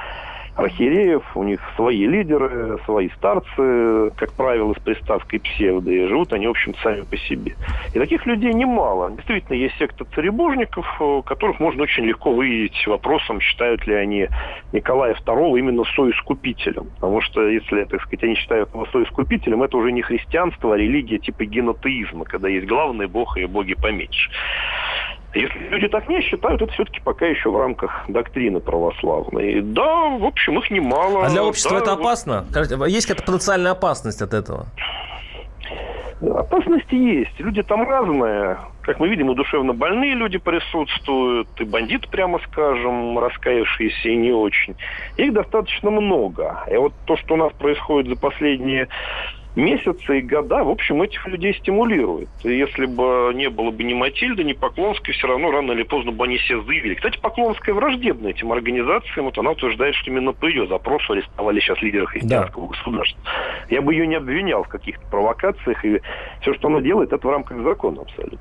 архиереев, 0.56 1.24
у 1.36 1.44
них 1.44 1.62
свои 1.76 2.08
лидеры, 2.08 2.80
свои 2.86 3.10
старцы, 3.10 4.10
как 4.16 4.34
правило, 4.34 4.74
с 4.74 4.82
приставкой 4.82 5.40
псевдо, 5.40 5.92
и 5.92 6.08
живут 6.08 6.34
они, 6.34 6.48
в 6.48 6.52
общем 6.52 6.74
сами 6.82 7.02
по 7.02 7.16
себе. 7.16 7.56
И 7.94 8.00
таких 8.00 8.26
людей 8.26 8.52
немало. 8.54 9.12
Действительно, 9.12 9.56
есть 9.56 9.78
секта 9.78 10.06
царебожников, 10.16 10.88
которых 11.26 11.60
можно 11.60 11.84
очень 11.84 12.06
легко 12.06 12.34
выявить 12.34 12.88
вопросом, 12.88 13.40
считают 13.40 13.86
ли 13.86 13.94
они 13.94 14.30
Николая 14.74 15.14
II 15.14 15.60
именно 15.60 15.84
соискупителем. 15.96 16.88
Потому 16.96 17.22
что, 17.22 17.48
если, 17.48 17.84
так 17.84 18.02
сказать, 18.02 18.24
они 18.24 18.34
считают 18.36 18.74
его 18.74 18.88
соискупителем, 18.88 19.62
это 19.62 19.78
уже 19.78 19.92
не 19.92 20.02
христианство, 20.02 20.74
а 20.74 20.78
религия 20.78 21.20
типа 21.20 21.46
генотеизма, 21.46 22.26
когда 22.26 22.48
есть 22.48 22.66
главный 22.66 23.06
бог 23.06 23.38
и 23.38 23.46
боги 23.46 23.76
поменьше. 23.76 24.32
Если 25.38 25.60
люди 25.70 25.88
так 25.88 26.10
не 26.10 26.22
считают, 26.22 26.62
это 26.62 26.72
все-таки 26.74 27.00
пока 27.04 27.28
еще 27.28 27.52
в 27.52 27.58
рамках 27.58 28.06
доктрины 28.08 28.60
православной. 28.60 29.62
Да, 29.62 30.18
в 30.18 30.26
общем, 30.26 30.58
их 30.58 30.72
немало. 30.72 31.26
А 31.26 31.30
для 31.30 31.44
общества 31.44 31.78
да, 31.78 31.84
это 31.84 31.94
опасно? 31.94 32.46
Есть 32.88 33.08
какая-то 33.08 33.26
потенциальная 33.26 33.72
опасность 33.72 34.22
от 34.22 34.34
этого? 34.34 34.66
Опасности 36.22 36.96
есть. 36.96 37.40
Люди 37.40 37.62
там 37.62 37.88
разные. 37.88 38.58
Как 38.82 39.00
мы 39.00 39.10
видим, 39.10 39.30
и 39.32 39.36
душевно 39.36 39.74
больные 39.74 40.16
люди 40.16 40.40
присутствуют, 40.40 41.50
и 41.60 41.66
бандиты, 41.66 42.08
прямо 42.10 42.40
скажем, 42.40 43.20
раскаявшиеся 43.20 44.10
и 44.10 44.16
не 44.16 44.32
очень. 44.32 44.76
Их 45.18 45.34
достаточно 45.34 45.92
много. 45.92 46.64
И 46.72 46.78
вот 46.78 46.94
то, 47.06 47.18
что 47.18 47.36
у 47.36 47.38
нас 47.38 47.54
происходит 47.54 48.10
за 48.10 48.20
последние 48.20 48.88
месяцы 49.58 50.20
и 50.20 50.22
года, 50.22 50.64
в 50.64 50.70
общем, 50.70 51.02
этих 51.02 51.26
людей 51.28 51.54
стимулирует. 51.56 52.30
И 52.44 52.50
если 52.50 52.86
бы 52.86 53.32
не 53.34 53.50
было 53.50 53.72
бы 53.72 53.84
ни 53.84 53.94
Матильды, 53.94 54.44
ни 54.44 54.54
Поклонской, 54.54 55.14
все 55.14 55.28
равно 55.28 55.52
рано 55.52 55.72
или 55.72 55.84
поздно 55.84 56.12
бы 56.12 56.26
они 56.26 56.38
все 56.38 56.62
заявили. 56.62 56.94
Кстати, 56.94 57.20
Поклонская 57.20 57.74
враждебна 57.74 58.28
этим 58.30 58.52
организациям. 58.52 59.26
Вот 59.26 59.38
она 59.38 59.52
утверждает, 59.52 59.96
что 59.96 60.12
именно 60.12 60.32
по 60.32 60.46
ее 60.46 60.68
запросу 60.68 61.14
арестовали 61.14 61.60
сейчас 61.60 61.82
лидера 61.82 62.06
христианского 62.06 62.68
да. 62.68 62.74
государства. 62.74 63.22
Я 63.70 63.82
бы 63.82 63.94
ее 63.94 64.08
не 64.08 64.16
обвинял 64.16 64.64
в 64.64 64.70
каких-то 64.70 65.06
провокациях. 65.10 65.84
И 65.84 66.02
все, 66.42 66.54
что 66.54 66.68
она 66.68 66.82
делает, 66.82 67.12
это 67.12 67.28
в 67.28 67.32
рамках 67.32 67.62
закона 67.64 68.02
абсолютно. 68.02 68.40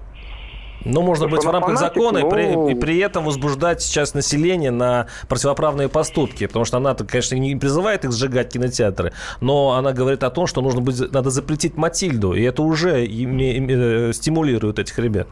Ну, 0.88 1.03
можно 1.03 1.27
быть 1.27 1.44
в 1.44 1.51
рамках 1.51 1.75
фанатик, 1.75 1.94
закона 1.94 2.20
но... 2.20 2.27
и, 2.27 2.31
при, 2.31 2.72
и 2.72 2.75
при 2.75 2.99
этом 2.99 3.25
возбуждать 3.25 3.83
сейчас 3.83 4.14
население 4.14 4.70
на 4.70 5.07
противоправные 5.29 5.88
поступки. 5.88 6.46
Потому 6.46 6.64
что 6.64 6.77
она, 6.77 6.94
конечно, 6.94 7.35
не 7.35 7.57
призывает 7.57 8.05
их 8.05 8.12
сжигать 8.12 8.53
кинотеатры, 8.53 9.12
но 9.40 9.72
она 9.72 9.92
говорит 9.92 10.22
о 10.22 10.31
том, 10.31 10.46
что 10.46 10.62
нужно 10.62 10.81
быть, 10.81 11.12
надо 11.12 11.31
запретить 11.31 11.77
Матильду. 11.77 12.35
И 12.35 12.42
это 12.42 12.62
уже 12.62 13.05
э, 13.05 14.12
стимулирует 14.12 14.79
этих 14.79 14.99
ребят. 14.99 15.27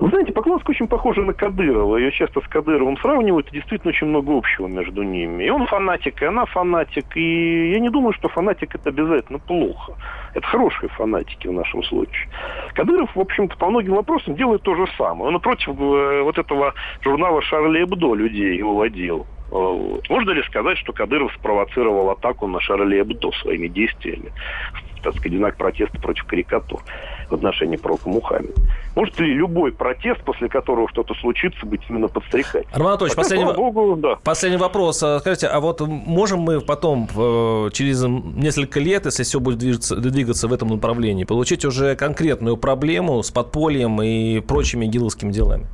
Вы 0.00 0.10
знаете, 0.10 0.32
Поклонская 0.32 0.74
очень 0.74 0.86
похожа 0.86 1.22
на 1.22 1.32
Кадырова. 1.32 1.96
Ее 1.96 2.12
часто 2.12 2.40
с 2.40 2.46
Кадыровым 2.46 2.96
сравнивают, 2.98 3.48
и 3.48 3.52
действительно 3.52 3.90
очень 3.90 4.06
много 4.06 4.36
общего 4.36 4.68
между 4.68 5.02
ними. 5.02 5.44
И 5.44 5.50
он 5.50 5.66
фанатик, 5.66 6.22
и 6.22 6.26
она 6.26 6.46
фанатик. 6.46 7.16
И 7.16 7.72
я 7.72 7.80
не 7.80 7.90
думаю, 7.90 8.12
что 8.12 8.28
фанатик 8.28 8.76
это 8.76 8.90
обязательно 8.90 9.40
плохо. 9.40 9.94
Это 10.34 10.46
хорошие 10.46 10.88
фанатики 10.90 11.48
в 11.48 11.52
нашем 11.52 11.82
случае. 11.82 12.28
Кадыров, 12.74 13.14
в 13.14 13.20
общем-то, 13.20 13.56
по 13.56 13.68
многим 13.70 13.94
вопросам 13.94 14.36
делает 14.36 14.62
то 14.62 14.76
же 14.76 14.86
самое. 14.96 15.34
Он 15.34 15.40
против 15.40 15.70
э, 15.70 16.22
вот 16.22 16.38
этого 16.38 16.74
журнала 17.02 17.42
«Шарли 17.42 17.82
Эбдо» 17.82 18.14
людей 18.14 18.62
уводил. 18.62 19.26
Вот. 19.50 20.08
Можно 20.08 20.30
ли 20.30 20.42
сказать, 20.44 20.78
что 20.78 20.92
Кадыров 20.92 21.32
спровоцировал 21.32 22.10
атаку 22.10 22.46
на 22.46 22.60
Шарли 22.60 23.00
Эбдо 23.00 23.32
своими 23.32 23.66
действиями? 23.66 24.30
так 25.02 25.14
сказать, 25.14 25.38
знак 25.38 25.56
протеста 25.56 25.98
против 26.00 26.24
карикатур 26.24 26.80
в 27.30 27.34
отношении 27.34 27.76
пророка 27.76 28.08
Мухаммеда. 28.08 28.54
Может 28.94 29.18
ли 29.20 29.32
любой 29.32 29.72
протест, 29.72 30.20
после 30.22 30.48
которого 30.48 30.88
что-то 30.88 31.14
случится, 31.14 31.64
быть 31.66 31.80
именно 31.88 32.08
подстрекательным? 32.08 32.66
Роман 32.72 32.92
Анатольевич, 32.92 33.16
последний, 33.16 33.52
Богу, 33.52 33.96
да. 33.96 34.16
последний 34.24 34.58
вопрос. 34.58 35.02
А, 35.02 35.20
скажите, 35.20 35.46
а 35.46 35.60
вот 35.60 35.80
можем 35.80 36.40
мы 36.40 36.60
потом, 36.60 37.08
э, 37.16 37.70
через 37.72 38.02
несколько 38.04 38.80
лет, 38.80 39.06
если 39.06 39.22
все 39.22 39.40
будет 39.40 39.58
двигаться, 39.58 39.96
двигаться 39.96 40.48
в 40.48 40.52
этом 40.52 40.68
направлении, 40.68 41.24
получить 41.24 41.64
уже 41.64 41.94
конкретную 41.94 42.56
проблему 42.56 43.22
с 43.22 43.30
подпольем 43.30 44.02
и 44.02 44.40
прочими 44.40 44.86
гиловскими 44.86 45.32
делами? 45.32 45.66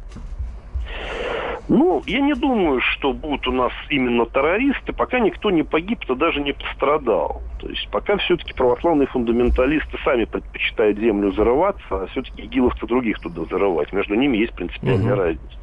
Ну, 1.68 2.02
я 2.06 2.20
не 2.20 2.34
думаю, 2.34 2.80
что 2.80 3.14
будут 3.14 3.48
у 3.48 3.52
нас 3.52 3.72
именно 3.88 4.26
террористы, 4.26 4.92
пока 4.92 5.18
никто 5.18 5.50
не 5.50 5.62
погиб, 5.62 6.04
то 6.06 6.14
даже 6.14 6.40
не 6.40 6.52
пострадал. 6.52 7.42
То 7.58 7.68
есть 7.70 7.88
пока 7.90 8.18
все-таки 8.18 8.52
православные 8.52 9.06
фундаменталисты 9.06 9.96
сами 10.04 10.24
предпочитают 10.24 10.98
землю 10.98 11.32
зарываться, 11.32 11.82
а 11.90 12.06
все-таки 12.08 12.42
игиловцы 12.42 12.86
других 12.86 13.18
туда 13.20 13.44
зарывать. 13.46 13.92
Между 13.94 14.14
ними 14.14 14.36
есть 14.36 14.52
принципиальная 14.52 15.14
угу. 15.14 15.22
разница. 15.22 15.56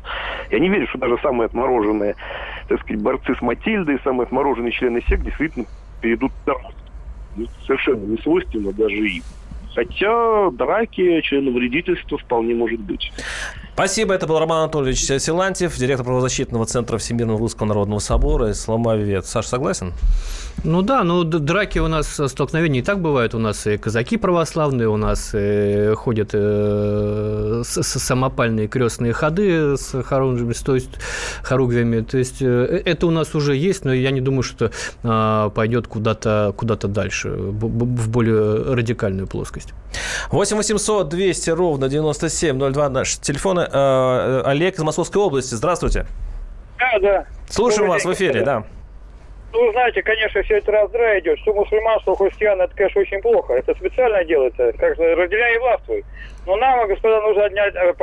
Я 0.50 0.60
не 0.60 0.70
верю, 0.70 0.88
что 0.88 0.98
даже 0.98 1.20
самые 1.22 1.46
отмороженные, 1.46 2.16
так 2.68 2.82
сказать, 2.82 3.02
борцы 3.02 3.36
с 3.36 3.42
Матильдой, 3.42 4.00
самые 4.04 4.26
отмороженные 4.26 4.72
члены 4.72 5.02
сект 5.08 5.24
действительно 5.24 5.66
перейдут 6.02 6.32
дорогу. 6.48 6.74
Ну, 7.36 7.46
совершенно 7.68 8.04
не 8.06 8.18
свойственно 8.18 8.74
даже 8.74 9.08
им. 9.08 9.24
Хотя 9.74 10.52
драки, 10.52 11.22
членовредительство 11.22 12.18
вполне 12.18 12.54
может 12.56 12.80
быть. 12.82 13.12
Спасибо. 13.82 14.14
Это 14.14 14.28
был 14.28 14.38
Роман 14.38 14.60
Анатольевич 14.60 15.00
Силантьев, 15.00 15.76
директор 15.76 16.06
правозащитного 16.06 16.68
центра 16.68 17.00
Всемирного 17.00 17.40
Русского 17.40 17.66
Народного 17.66 17.98
Собора 17.98 18.52
Исламовед. 18.52 19.26
Саш, 19.26 19.48
согласен? 19.48 19.94
Ну 20.64 20.84
да, 20.84 21.04
ну 21.04 21.24
драки 21.24 21.80
у 21.80 21.88
нас, 21.88 22.22
столкновения 22.28 22.82
и 22.82 22.84
так 22.84 23.02
бывают. 23.02 23.34
У 23.34 23.40
нас 23.40 23.66
и 23.66 23.78
казаки 23.78 24.18
православные, 24.18 24.88
у 24.88 24.98
нас 24.98 25.32
и 25.34 25.94
ходят 25.96 26.30
э, 26.34 27.64
с, 27.66 27.82
с 27.82 28.00
самопальные 28.00 28.68
крестные 28.68 29.14
ходы 29.14 29.76
с 29.76 30.04
хоругвями, 30.04 30.54
то 30.54 30.76
есть, 30.76 30.92
хоругвями. 31.42 32.02
То 32.02 32.20
есть 32.20 32.44
э, 32.44 32.84
это 32.86 33.08
у 33.08 33.12
нас 33.12 33.34
уже 33.34 33.56
есть, 33.56 33.84
но 33.86 33.94
я 33.94 34.12
не 34.12 34.22
думаю, 34.22 34.44
что 34.44 34.70
э, 35.02 35.50
пойдет 35.56 35.88
куда-то 35.88 36.54
куда 36.56 36.76
дальше, 36.76 37.30
в 37.32 38.10
более 38.10 38.76
радикальную 38.76 39.26
плоскость. 39.26 39.70
8 40.30 40.58
800 40.58 41.10
200 41.10 41.50
ровно 41.50 41.90
9702 41.90 42.90
наши 42.90 43.20
телефоны. 43.20 43.68
Э, 43.72 44.42
Олег 44.46 44.76
из 44.76 44.84
Московской 44.84 45.22
области. 45.22 45.54
Здравствуйте. 45.56 46.06
Да, 46.78 47.00
да. 47.00 47.26
Слушаем 47.50 47.90
вас 47.90 48.06
в 48.06 48.14
эфире, 48.14 48.42
да. 48.44 48.64
Ну, 49.54 49.72
знаете, 49.74 50.02
конечно, 50.02 50.42
все 50.44 50.58
это 50.58 50.72
раздра 50.72 51.20
идет, 51.20 51.38
что 51.40 51.54
мусульманство, 51.54 52.16
христиан, 52.16 52.62
это, 52.62 52.74
конечно, 52.74 53.02
очень 53.02 53.22
плохо. 53.22 53.54
Это 53.54 53.76
специально 53.76 54.24
делается, 54.24 54.72
как 54.78 54.98
разделяй 54.98 55.56
и 55.56 55.60
властвуй. 55.60 56.06
Но 56.46 56.56
нам, 56.56 56.88
господа, 56.88 57.22
нужно 57.22 57.46
отнять, 57.46 57.76
э, 57.76 57.94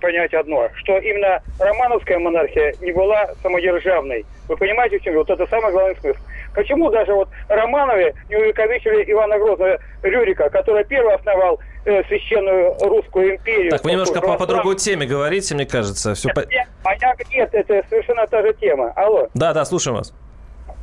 понять 0.00 0.34
одно, 0.34 0.68
что 0.76 0.98
именно 0.98 1.42
романовская 1.58 2.18
монархия 2.18 2.74
не 2.80 2.92
была 2.92 3.30
самодержавной. 3.42 4.26
Вы 4.48 4.56
понимаете, 4.56 4.98
в 4.98 5.02
чем? 5.02 5.14
Вот 5.14 5.30
это 5.30 5.46
самый 5.46 5.72
главный 5.72 5.96
смысл. 5.96 6.18
Почему 6.54 6.90
даже 6.90 7.14
вот 7.14 7.28
Романове 7.48 8.14
не 8.28 8.36
увековечили 8.36 9.10
Ивана 9.10 9.38
Грозного 9.38 9.78
Рюрика, 10.02 10.50
который 10.50 10.84
первый 10.84 11.14
основал 11.14 11.60
э, 11.84 12.02
священную 12.04 12.76
русскую 12.80 13.36
империю. 13.36 13.70
Так, 13.70 13.84
вы 13.84 13.92
немножко 13.92 14.20
по, 14.20 14.36
по 14.36 14.46
другой 14.46 14.76
теме 14.76 15.06
говорите, 15.06 15.54
мне 15.54 15.66
кажется. 15.66 16.14
Все 16.14 16.28
по... 16.30 16.42
а 16.42 16.96
нет, 17.32 17.48
это 17.52 17.82
совершенно 17.88 18.26
та 18.26 18.42
же 18.42 18.52
тема. 18.54 18.92
Алло. 18.96 19.28
Да, 19.34 19.52
да, 19.52 19.64
слушаем 19.64 19.96
вас. 19.96 20.12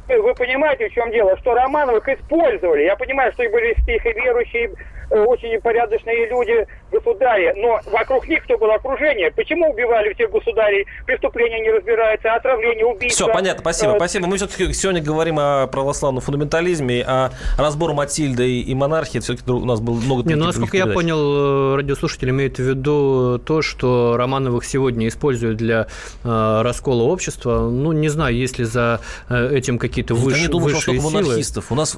вы 0.07 0.33
понимаете, 0.35 0.89
в 0.89 0.93
чем 0.93 1.11
дело, 1.11 1.37
что 1.37 1.53
Романовых 1.53 2.07
использовали. 2.07 2.83
Я 2.83 2.95
понимаю, 2.95 3.31
что 3.33 3.43
и 3.43 3.49
были 3.49 3.73
стихи 3.81 4.11
верующие, 4.13 4.73
э, 5.09 5.19
очень 5.19 5.59
порядочные 5.61 6.27
люди, 6.27 6.67
государи, 6.91 7.53
но 7.57 7.79
вокруг 7.91 8.27
них 8.27 8.43
кто 8.43 8.57
было 8.57 8.75
окружение. 8.75 9.31
Почему 9.31 9.71
убивали 9.71 10.13
всех 10.13 10.31
государей? 10.31 10.85
Преступления 11.05 11.59
не 11.61 11.71
разбираются, 11.71 12.33
отравление, 12.33 12.85
убийство. 12.85 13.25
Все, 13.25 13.33
понятно, 13.33 13.61
спасибо, 13.61 13.93
Э, 13.93 13.95
спасибо. 13.97 14.27
Мы 14.27 14.37
все-таки 14.37 14.73
сегодня 14.73 15.01
говорим 15.01 15.37
о 15.39 15.67
православном 15.67 16.21
фундаментализме, 16.21 17.03
а 17.07 17.31
разбор 17.57 17.93
Матильды 17.93 18.61
и, 18.61 18.75
монархии, 18.75 19.19
все-таки 19.19 19.49
у 19.51 19.65
нас 19.65 19.79
было 19.79 19.95
много 19.95 20.27
Не, 20.27 20.35
ну, 20.35 20.45
насколько 20.45 20.77
я 20.77 20.83
передач. 20.83 20.95
понял, 20.95 21.73
э, 21.73 21.75
радиослушатель 21.77 22.29
имеет 22.29 22.57
в 22.57 22.63
виду 22.63 23.39
то, 23.45 23.61
что 23.61 24.15
Романовых 24.17 24.65
сегодня 24.65 25.07
используют 25.07 25.57
для 25.57 25.87
э, 26.23 26.61
раскола 26.61 27.03
общества. 27.03 27.69
Ну, 27.69 27.91
не 27.91 28.09
знаю, 28.09 28.35
есть 28.35 28.59
ли 28.59 28.65
за 28.65 28.99
э, 29.29 29.55
этим 29.55 29.77
какие-то 29.79 30.13
Я 30.15 30.19
выше, 30.21 30.41
не 30.41 30.47
думаю, 30.47 30.69
что 30.69 30.91
высшие 30.91 30.99
столько 30.99 31.09
силы. 31.11 31.23
монархистов. 31.23 31.71
У 31.71 31.75
нас, 31.75 31.97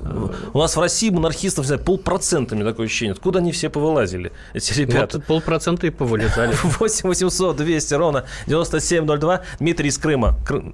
у 0.53 0.57
нас 0.59 0.75
в 0.75 0.79
России 0.79 1.09
монархистов, 1.09 1.65
не 1.65 1.67
знаю, 1.67 1.83
полпроцента, 1.83 2.55
мне 2.55 2.63
такое 2.63 2.85
ощущение. 2.85 3.13
Откуда 3.13 3.39
они 3.39 3.51
все 3.51 3.69
повылазили, 3.69 4.31
эти 4.53 4.71
ребята? 4.79 5.17
Вот 5.17 5.25
полпроцента 5.25 5.87
и 5.87 5.89
повылезали. 5.89 6.53
8 6.79 7.07
800 7.09 7.55
200 7.57 7.93
ровно 7.95 8.25
9702. 8.47 9.41
Дмитрий 9.59 9.89
из 9.89 9.97
Крыма. 9.97 10.35
Кры- 10.47 10.73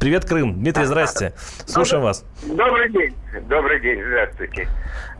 Привет, 0.00 0.24
Крым. 0.24 0.54
Дмитрий, 0.54 0.84
здрасте. 0.84 1.32
Слушаем 1.66 2.02
вас. 2.02 2.24
Добрый 2.46 2.90
день. 2.90 3.14
Добрый 3.48 3.80
день, 3.80 4.02
здравствуйте. 4.02 4.68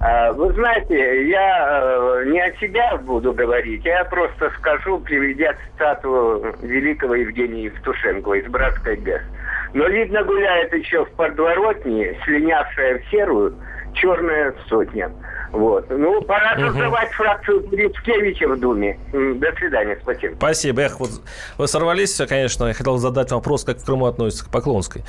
А, 0.01 0.33
Вы 0.33 0.53
знаете, 0.55 1.29
я 1.29 2.21
э, 2.23 2.25
не 2.31 2.41
о 2.41 2.53
себя 2.57 2.97
буду 2.97 3.33
говорить, 3.33 3.85
я 3.85 4.05
просто 4.05 4.51
скажу, 4.59 4.99
приведя 5.01 5.55
цитату 5.73 6.55
великого 6.63 7.15
Евгения 7.15 7.65
Евтушенкова 7.65 8.35
из 8.35 8.47
«Братской 8.51 8.97
ГЭС». 8.97 9.23
Но, 9.75 9.87
видно, 9.89 10.23
гуляет 10.25 10.73
еще 10.73 11.05
в 11.05 11.11
подворотне, 11.11 12.17
слинявшая 12.25 13.01
в 13.01 13.11
серую, 13.11 13.57
черная 13.95 14.55
сотня. 14.69 15.11
Вот. 15.55 15.87
Ну, 15.89 16.21
пора 16.23 16.59
создавать 16.59 17.13
фракцию 17.13 17.61
Грицкевича 17.69 18.49
в 18.49 18.59
Думе. 18.59 18.99
До 19.13 19.53
свидания, 19.57 19.97
спасибо. 20.03 20.35
Спасибо. 20.35 20.83
Эх, 20.83 20.99
вот 20.99 21.11
вы 21.59 21.69
сорвались, 21.69 22.21
конечно. 22.29 22.67
Я 22.67 22.75
хотел 22.75 22.99
задать 22.99 23.31
вопрос, 23.31 23.63
как 23.63 23.79
в 23.79 23.85
Крыму 23.85 24.07
относится 24.07 24.45
к 24.47 24.51
Поклонской. 24.51 25.05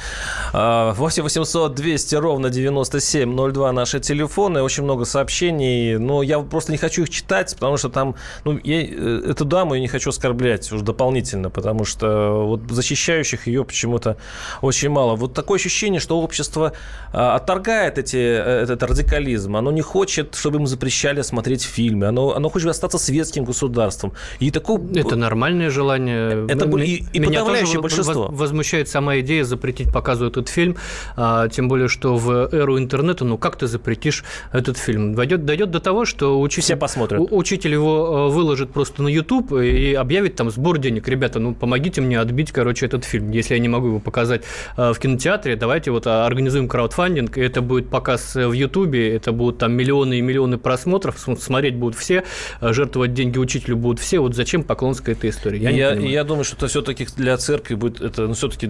А, 0.53 0.93
8 0.93 1.23
800 1.23 1.73
200 1.73 2.15
ровно 2.15 2.51
9702 2.51 3.71
наши 3.71 3.99
телефоны. 3.99 4.61
Очень 4.61 4.83
много 4.83 5.05
сообщений. 5.05 5.97
Но 5.97 6.21
я 6.21 6.39
просто 6.39 6.71
не 6.71 6.77
хочу 6.77 7.01
их 7.01 7.09
читать, 7.09 7.55
потому 7.55 7.77
что 7.77 7.89
там... 7.89 8.15
Ну, 8.43 8.59
я 8.63 8.83
э, 8.83 9.31
эту 9.31 9.45
даму 9.45 9.73
я 9.73 9.81
не 9.81 9.87
хочу 9.87 10.11
оскорблять 10.11 10.71
уже 10.71 10.83
дополнительно, 10.83 11.49
потому 11.49 11.85
что 11.85 12.45
вот 12.45 12.69
защищающих 12.69 13.47
ее 13.47 13.65
почему-то 13.65 14.17
очень 14.61 14.89
мало. 14.89 15.15
Вот 15.15 15.33
такое 15.33 15.57
ощущение, 15.57 15.99
что 15.99 16.21
общество 16.21 16.73
а, 17.11 17.35
отторгает 17.35 17.97
эти, 17.97 18.17
э, 18.17 18.63
этот 18.63 18.83
радикализм. 18.83 19.55
Оно 19.55 19.71
не 19.71 19.81
хочет, 19.81 20.34
чтобы 20.39 20.57
ему 20.57 20.65
запрещали 20.67 21.21
смотреть 21.21 21.63
фильмы. 21.63 22.07
Оно, 22.07 22.35
оно 22.35 22.49
хочет 22.49 22.69
остаться 22.69 22.97
светским 22.97 23.43
государством. 23.45 24.13
И 24.39 24.51
такое... 24.51 24.79
Это 24.95 25.15
нормальное 25.15 25.69
желание. 25.69 26.45
Это 26.47 26.65
были- 26.65 26.85
и- 26.85 27.05
и 27.13 27.19
Меня 27.19 27.39
подавляющее 27.39 27.65
тоже 27.75 27.81
большинство. 27.81 28.27
воз- 28.27 28.39
Возмущает 28.39 28.89
сама 28.89 29.19
идея 29.19 29.43
запретить 29.43 29.91
показу 29.93 30.25
этот 30.27 30.49
фильм, 30.49 30.75
а, 31.15 31.47
тем 31.49 31.67
более, 31.67 31.87
что 31.87 32.15
в 32.17 32.29
эру 32.53 32.77
интернета, 32.77 33.25
ну 33.25 33.37
как 33.37 33.55
ты 33.57 33.67
запретишь 33.67 34.23
этот 34.51 34.77
фильм? 34.77 35.15
Дойдет, 35.15 35.45
дойдет 35.45 35.71
до 35.71 35.79
того, 35.79 36.05
что 36.05 36.39
учитель, 36.39 36.63
Все 36.63 36.75
посмотрят. 36.75 37.21
учитель 37.31 37.71
его 37.73 38.27
э, 38.29 38.33
выложит 38.33 38.71
просто 38.71 39.03
на 39.03 39.07
YouTube 39.07 39.53
и 39.53 39.93
объявит 39.93 40.35
там 40.35 40.49
сбор 40.49 40.77
денег. 40.77 41.07
Ребята, 41.07 41.39
ну 41.39 41.53
помогите 41.53 42.01
мне 42.01 42.19
отбить, 42.19 42.51
короче, 42.51 42.85
этот 42.85 43.03
фильм. 43.05 43.31
Если 43.31 43.53
я 43.53 43.59
не 43.59 43.67
могу 43.69 43.87
его 43.87 43.99
показать 43.99 44.43
э, 44.77 44.93
в 44.93 44.99
кинотеатре, 44.99 45.55
давайте 45.55 45.91
вот 45.91 46.07
а, 46.07 46.25
организуем 46.25 46.67
краудфандинг, 46.67 47.37
и 47.37 47.41
это 47.41 47.61
будет 47.61 47.89
показ 47.89 48.35
э, 48.35 48.47
в 48.47 48.53
YouTube, 48.53 48.93
это 48.95 49.31
будут 49.31 49.57
там 49.59 49.73
миллионы 49.73 50.14
и 50.17 50.21
миллионы 50.21 50.57
просмотров, 50.57 51.17
см- 51.19 51.41
смотреть 51.41 51.75
будут 51.75 51.95
все, 51.97 52.23
э, 52.61 52.73
жертвовать 52.73 53.13
деньги 53.13 53.37
учителю 53.37 53.77
будут 53.77 53.99
все. 53.99 54.19
Вот 54.19 54.35
зачем 54.35 54.63
поклонская 54.63 55.15
эта 55.15 55.29
история? 55.29 55.59
Я, 55.59 55.69
Я, 55.69 55.93
я 55.93 56.23
думаю, 56.23 56.43
что 56.43 56.55
это 56.57 56.67
все-таки 56.67 57.07
для 57.17 57.37
церкви 57.37 57.75
будет, 57.75 58.01
это, 58.01 58.27
ну, 58.27 58.33
все-таки 58.33 58.69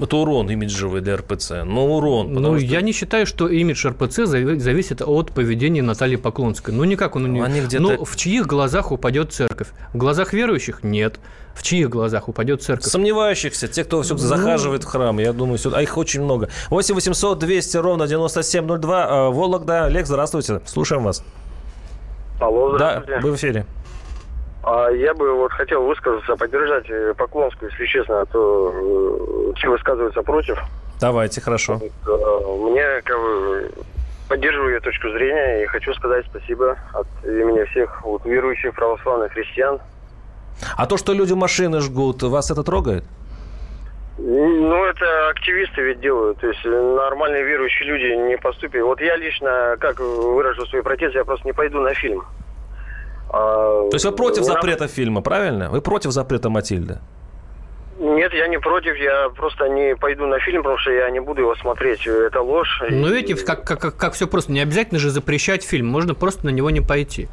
это 0.00 0.16
урон 0.16 0.50
имиджевый 0.50 1.00
для 1.00 1.16
РПЦ. 1.16 1.64
Ну, 1.64 1.96
урон. 1.96 2.32
Ну, 2.32 2.58
что- 2.58 2.66
я 2.66 2.80
не 2.80 2.92
считаю, 2.92 3.26
что 3.26 3.48
имидж 3.48 3.86
РПЦ 3.88 4.20
зави- 4.20 4.58
зависит 4.58 5.02
от 5.02 5.32
поведения 5.32 5.82
Натальи 5.82 6.16
Поклонской. 6.16 6.72
Ну, 6.74 6.84
никак 6.84 7.16
он 7.16 7.24
у 7.24 7.28
нее... 7.28 7.44
Они 7.44 7.60
где-то- 7.60 7.82
Ну, 7.82 8.04
в 8.04 8.16
чьих 8.16 8.46
глазах 8.46 8.92
упадет 8.92 9.32
церковь? 9.32 9.68
В 9.92 9.96
глазах 9.98 10.32
верующих? 10.32 10.82
Нет. 10.82 11.18
В 11.54 11.62
чьих 11.62 11.88
глазах 11.88 12.28
упадет 12.28 12.62
церковь? 12.62 12.86
Сомневающихся, 12.90 13.68
те, 13.68 13.84
кто 13.84 14.02
все 14.02 14.14
Ну. 14.14 14.18
захаживает 14.18 14.84
в 14.84 14.86
храм, 14.86 15.18
я 15.18 15.32
думаю, 15.32 15.56
всё- 15.58 15.72
а 15.74 15.80
их 15.82 15.96
очень 15.96 16.22
много. 16.22 16.48
8 16.70 16.94
800 16.94 17.38
200 17.38 17.76
ровно 17.78 18.06
9702. 18.06 19.06
э, 19.06 19.30
Вологда. 19.30 19.84
Олег, 19.84 20.06
здравствуйте. 20.06 20.60
Слушаем 20.66 21.04
вас. 21.04 21.24
Алло, 22.40 22.76
Да, 22.76 22.76
здравствуйте. 23.02 23.20
вы 23.22 23.30
в 23.32 23.36
эфире. 23.36 23.66
А 24.64 24.88
я 24.88 25.14
бы 25.14 25.34
вот 25.36 25.52
хотел 25.52 25.84
высказаться, 25.84 26.36
поддержать 26.36 26.88
э, 26.88 27.14
Поклонскую, 27.16 27.70
если 27.70 27.86
честно, 27.86 28.22
а 28.22 28.26
то 28.26 28.72
э, 28.74 29.52
все 29.58 29.68
высказываются 29.70 30.22
против. 30.22 30.58
Давайте, 31.00 31.40
хорошо. 31.40 31.80
Мне 32.06 32.84
как 33.04 33.16
бы 33.18 33.70
поддерживаю 34.28 34.72
ее 34.74 34.80
точку 34.80 35.10
зрения 35.10 35.62
и 35.62 35.66
хочу 35.66 35.92
сказать 35.94 36.24
спасибо 36.30 36.76
от 36.94 37.06
имени 37.24 37.62
всех 37.70 38.02
вот, 38.04 38.24
верующих 38.24 38.74
православных 38.74 39.32
христиан. 39.32 39.78
А 40.76 40.86
то, 40.86 40.96
что 40.96 41.12
люди 41.12 41.32
машины 41.32 41.80
жгут, 41.80 42.22
вас 42.22 42.50
это 42.50 42.62
трогает? 42.62 43.04
Ну, 44.16 44.84
это 44.84 45.28
активисты 45.28 45.82
ведь 45.82 46.00
делают. 46.00 46.38
То 46.38 46.46
есть 46.46 46.64
нормальные 46.64 47.44
верующие 47.44 47.88
люди 47.88 48.28
не 48.28 48.38
поступят. 48.38 48.82
Вот 48.82 49.00
я 49.00 49.16
лично, 49.16 49.76
как 49.80 49.98
выражу 49.98 50.66
свой 50.66 50.82
протест, 50.82 51.14
я 51.14 51.24
просто 51.24 51.46
не 51.46 51.52
пойду 51.52 51.80
на 51.80 51.94
фильм. 51.94 52.22
А, 53.30 53.88
То 53.90 53.94
есть 53.94 54.04
вы 54.04 54.12
против 54.12 54.44
запрета 54.44 54.86
фильма, 54.86 55.20
правильно? 55.20 55.68
Вы 55.70 55.80
против 55.80 56.12
запрета 56.12 56.48
Матильды? 56.48 57.00
Нет, 57.98 58.32
я 58.32 58.48
не 58.48 58.58
против, 58.58 58.96
я 58.96 59.28
просто 59.30 59.68
не 59.68 59.96
пойду 59.96 60.26
на 60.26 60.38
фильм, 60.40 60.62
потому 60.62 60.78
что 60.78 60.90
я 60.90 61.10
не 61.10 61.20
буду 61.20 61.42
его 61.42 61.54
смотреть. 61.56 62.06
Это 62.06 62.40
ложь. 62.40 62.82
Ну, 62.88 63.08
видите, 63.08 63.44
как, 63.44 63.64
как, 63.64 63.96
как, 63.96 64.12
все 64.14 64.26
просто. 64.26 64.52
Не 64.52 64.60
обязательно 64.60 64.98
же 64.98 65.10
запрещать 65.10 65.64
фильм. 65.64 65.86
Можно 65.86 66.14
просто 66.14 66.46
на 66.46 66.50
него 66.50 66.70
не 66.70 66.80
пойти. 66.80 67.28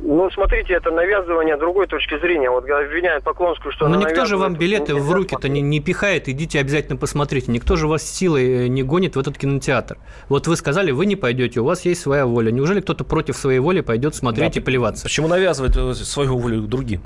Ну, 0.00 0.30
смотрите, 0.30 0.74
это 0.74 0.90
навязывание 0.92 1.56
другой 1.56 1.88
точки 1.88 2.18
зрения. 2.20 2.48
Вот 2.50 2.64
обвиняют 2.64 3.24
Поклонскую, 3.24 3.72
что 3.72 3.88
Но 3.88 3.94
она 3.94 4.04
Ну, 4.04 4.08
никто 4.08 4.26
же 4.26 4.36
вам 4.36 4.54
билеты 4.54 4.94
в 4.94 5.10
руки-то 5.10 5.48
не, 5.48 5.60
не 5.60 5.80
пихает. 5.80 6.28
Идите 6.28 6.60
обязательно 6.60 6.96
посмотрите. 6.96 7.50
Никто 7.50 7.74
же 7.74 7.88
вас 7.88 8.02
силой 8.02 8.66
э, 8.66 8.68
не 8.68 8.84
гонит 8.84 9.16
в 9.16 9.18
этот 9.18 9.36
кинотеатр. 9.36 9.98
Вот 10.28 10.46
вы 10.46 10.56
сказали, 10.56 10.92
вы 10.92 11.06
не 11.06 11.16
пойдете, 11.16 11.60
у 11.60 11.64
вас 11.64 11.84
есть 11.84 12.00
своя 12.00 12.26
воля. 12.26 12.52
Неужели 12.52 12.80
кто-то 12.80 13.02
против 13.04 13.36
своей 13.36 13.58
воли 13.58 13.80
пойдет 13.80 14.14
смотреть 14.14 14.54
Да, 14.54 14.60
и 14.60 14.62
плеваться? 14.62 15.02
Почему 15.02 15.26
навязывать 15.26 15.76
э, 15.76 15.94
свою 15.94 16.38
волю 16.38 16.62
другим? 16.62 17.02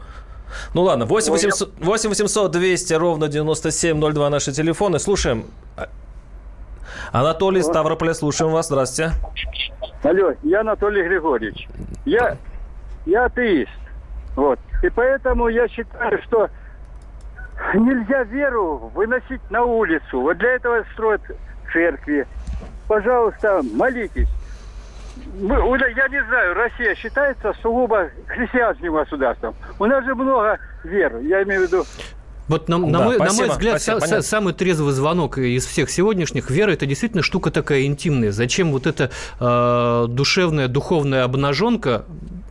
Ну 0.75 0.83
ладно, 0.83 1.07
8 1.07 1.33
800, 1.33 1.73
8 1.81 2.09
800 2.11 2.51
200 2.51 2.93
ровно 2.95 3.29
9702 3.29 4.29
наши 4.29 4.53
телефоны. 4.53 4.99
Слушаем. 4.99 5.47
А- 5.79 5.89
Анатолий 7.11 7.63
Ставрополя, 7.63 8.13
слушаем 8.13 8.53
вас. 8.53 8.67
Здравствуйте. 8.67 9.13
Алло, 10.03 10.35
я 10.43 10.61
Анатолий 10.61 11.03
Григорьевич. 11.03 11.69
Я, 12.05 12.37
я 13.07 13.27
атеист. 13.27 13.71
Вот. 14.37 14.59
И 14.83 14.89
поэтому 14.91 15.49
я 15.49 15.69
считаю, 15.69 16.21
что 16.23 16.49
нельзя 17.75 18.25
веру 18.25 18.91
выносить 18.95 19.41
на 19.51 19.63
улицу. 19.65 20.21
Вот 20.21 20.39
для 20.39 20.51
этого 20.55 20.85
строят 20.95 21.21
церкви. 21.73 22.27
Пожалуйста, 22.89 23.63
молитесь. 23.75 24.29
Мы- 25.41 25.79
я 25.97 26.09
не 26.09 26.25
знаю, 26.25 26.55
Россия 26.55 26.95
считается 26.95 27.53
сугубо 27.63 28.09
христианским 28.27 28.95
государством. 28.95 29.55
У 29.79 29.85
нас 29.87 30.05
же 30.05 30.15
много 30.15 30.59
вер. 30.85 31.19
Я 31.19 31.43
имею 31.43 31.61
в 31.61 31.65
виду 31.65 31.85
Вот 32.49 32.69
на, 32.69 32.79
на 32.79 32.99
Да, 32.99 33.05
мой, 33.05 33.19
на 33.19 33.25
спасибо, 33.27 33.47
мой 33.47 33.51
взгляд, 33.53 33.75
спасибо, 33.81 33.97
са- 33.97 34.01
понятно. 34.01 34.19
са- 34.23 34.29
самый 34.29 34.53
трезвый 34.55 34.93
звонок 34.93 35.39
из 35.39 35.65
всех 35.65 35.91
сегодняшних 35.91 36.51
вера 36.51 36.73
это 36.73 36.87
действительно 36.87 37.23
штука 37.23 37.51
такая 37.51 37.85
интимная. 37.85 38.33
Зачем 38.33 38.73
вот 38.73 38.87
эта 38.87 39.11
э, 39.39 40.07
душевная, 40.09 40.69
духовная 40.69 41.25
обнаженка, 41.25 42.05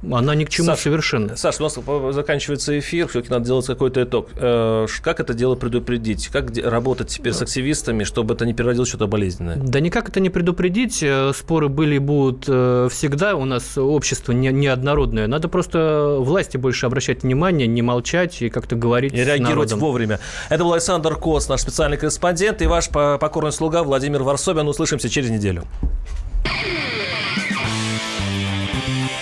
она 0.10 0.34
ни 0.36 0.46
к 0.46 0.50
чему 0.50 0.68
Саш, 0.68 0.80
совершенно. 0.80 1.36
Саш, 1.38 1.60
у 1.60 1.64
нас 1.64 1.78
заканчивается 2.16 2.78
эфир, 2.80 3.08
все-таки 3.08 3.32
надо 3.34 3.46
делать 3.46 3.66
какой-то 3.68 4.04
итог. 4.04 4.30
Э, 4.36 4.88
Как 5.04 5.20
это 5.20 5.34
дело 5.34 5.56
предупредить? 5.56 6.28
Как 6.30 6.52
работать 6.64 7.10
теперь 7.10 7.34
с 7.34 7.42
активистами, 7.42 8.04
чтобы 8.04 8.34
это 8.34 8.46
не 8.46 8.54
переродилось 8.54 8.90
что-то 8.90 9.08
болезненное? 9.08 9.58
Да 9.58 9.80
никак 9.80 10.10
это 10.10 10.20
не 10.20 10.30
предупредить. 10.30 11.04
Э, 11.04 11.32
Споры 11.36 11.70
были 11.70 11.96
и 11.96 12.00
будут 12.00 12.46
э, 12.48 12.88
всегда. 12.92 13.36
У 13.36 13.46
нас 13.46 13.78
общество 13.78 14.32
не- 14.32 14.50
неоднородное. 14.52 15.28
Надо 15.28 15.48
просто 15.48 16.18
власти 16.20 16.58
больше 16.58 16.86
обращать 16.88 17.24
внимание, 17.24 17.68
не 17.68 17.82
молчать 17.82 18.42
и 18.42 18.50
как-то 18.50 18.76
говорить 18.76 19.14
И 19.14 19.18
с 19.24 19.28
реагировать 19.28 19.70
народом. 19.70 19.80
вовремя. 19.80 20.20
Это 20.50 20.64
был 20.64 20.74
Александр 20.74 21.16
Кос, 21.16 21.48
наш 21.48 21.62
специальный 21.62 21.98
корреспондент, 21.98 22.62
и 22.62 22.66
ваш 22.68 22.90
по- 22.90 23.18
покорный 23.20 23.52
слуга 23.52 23.84
Владимир 23.84 24.24
Варсобин. 24.24 24.68
Услышимся 24.68 25.10
через 25.10 25.30
неделю. 25.30 25.64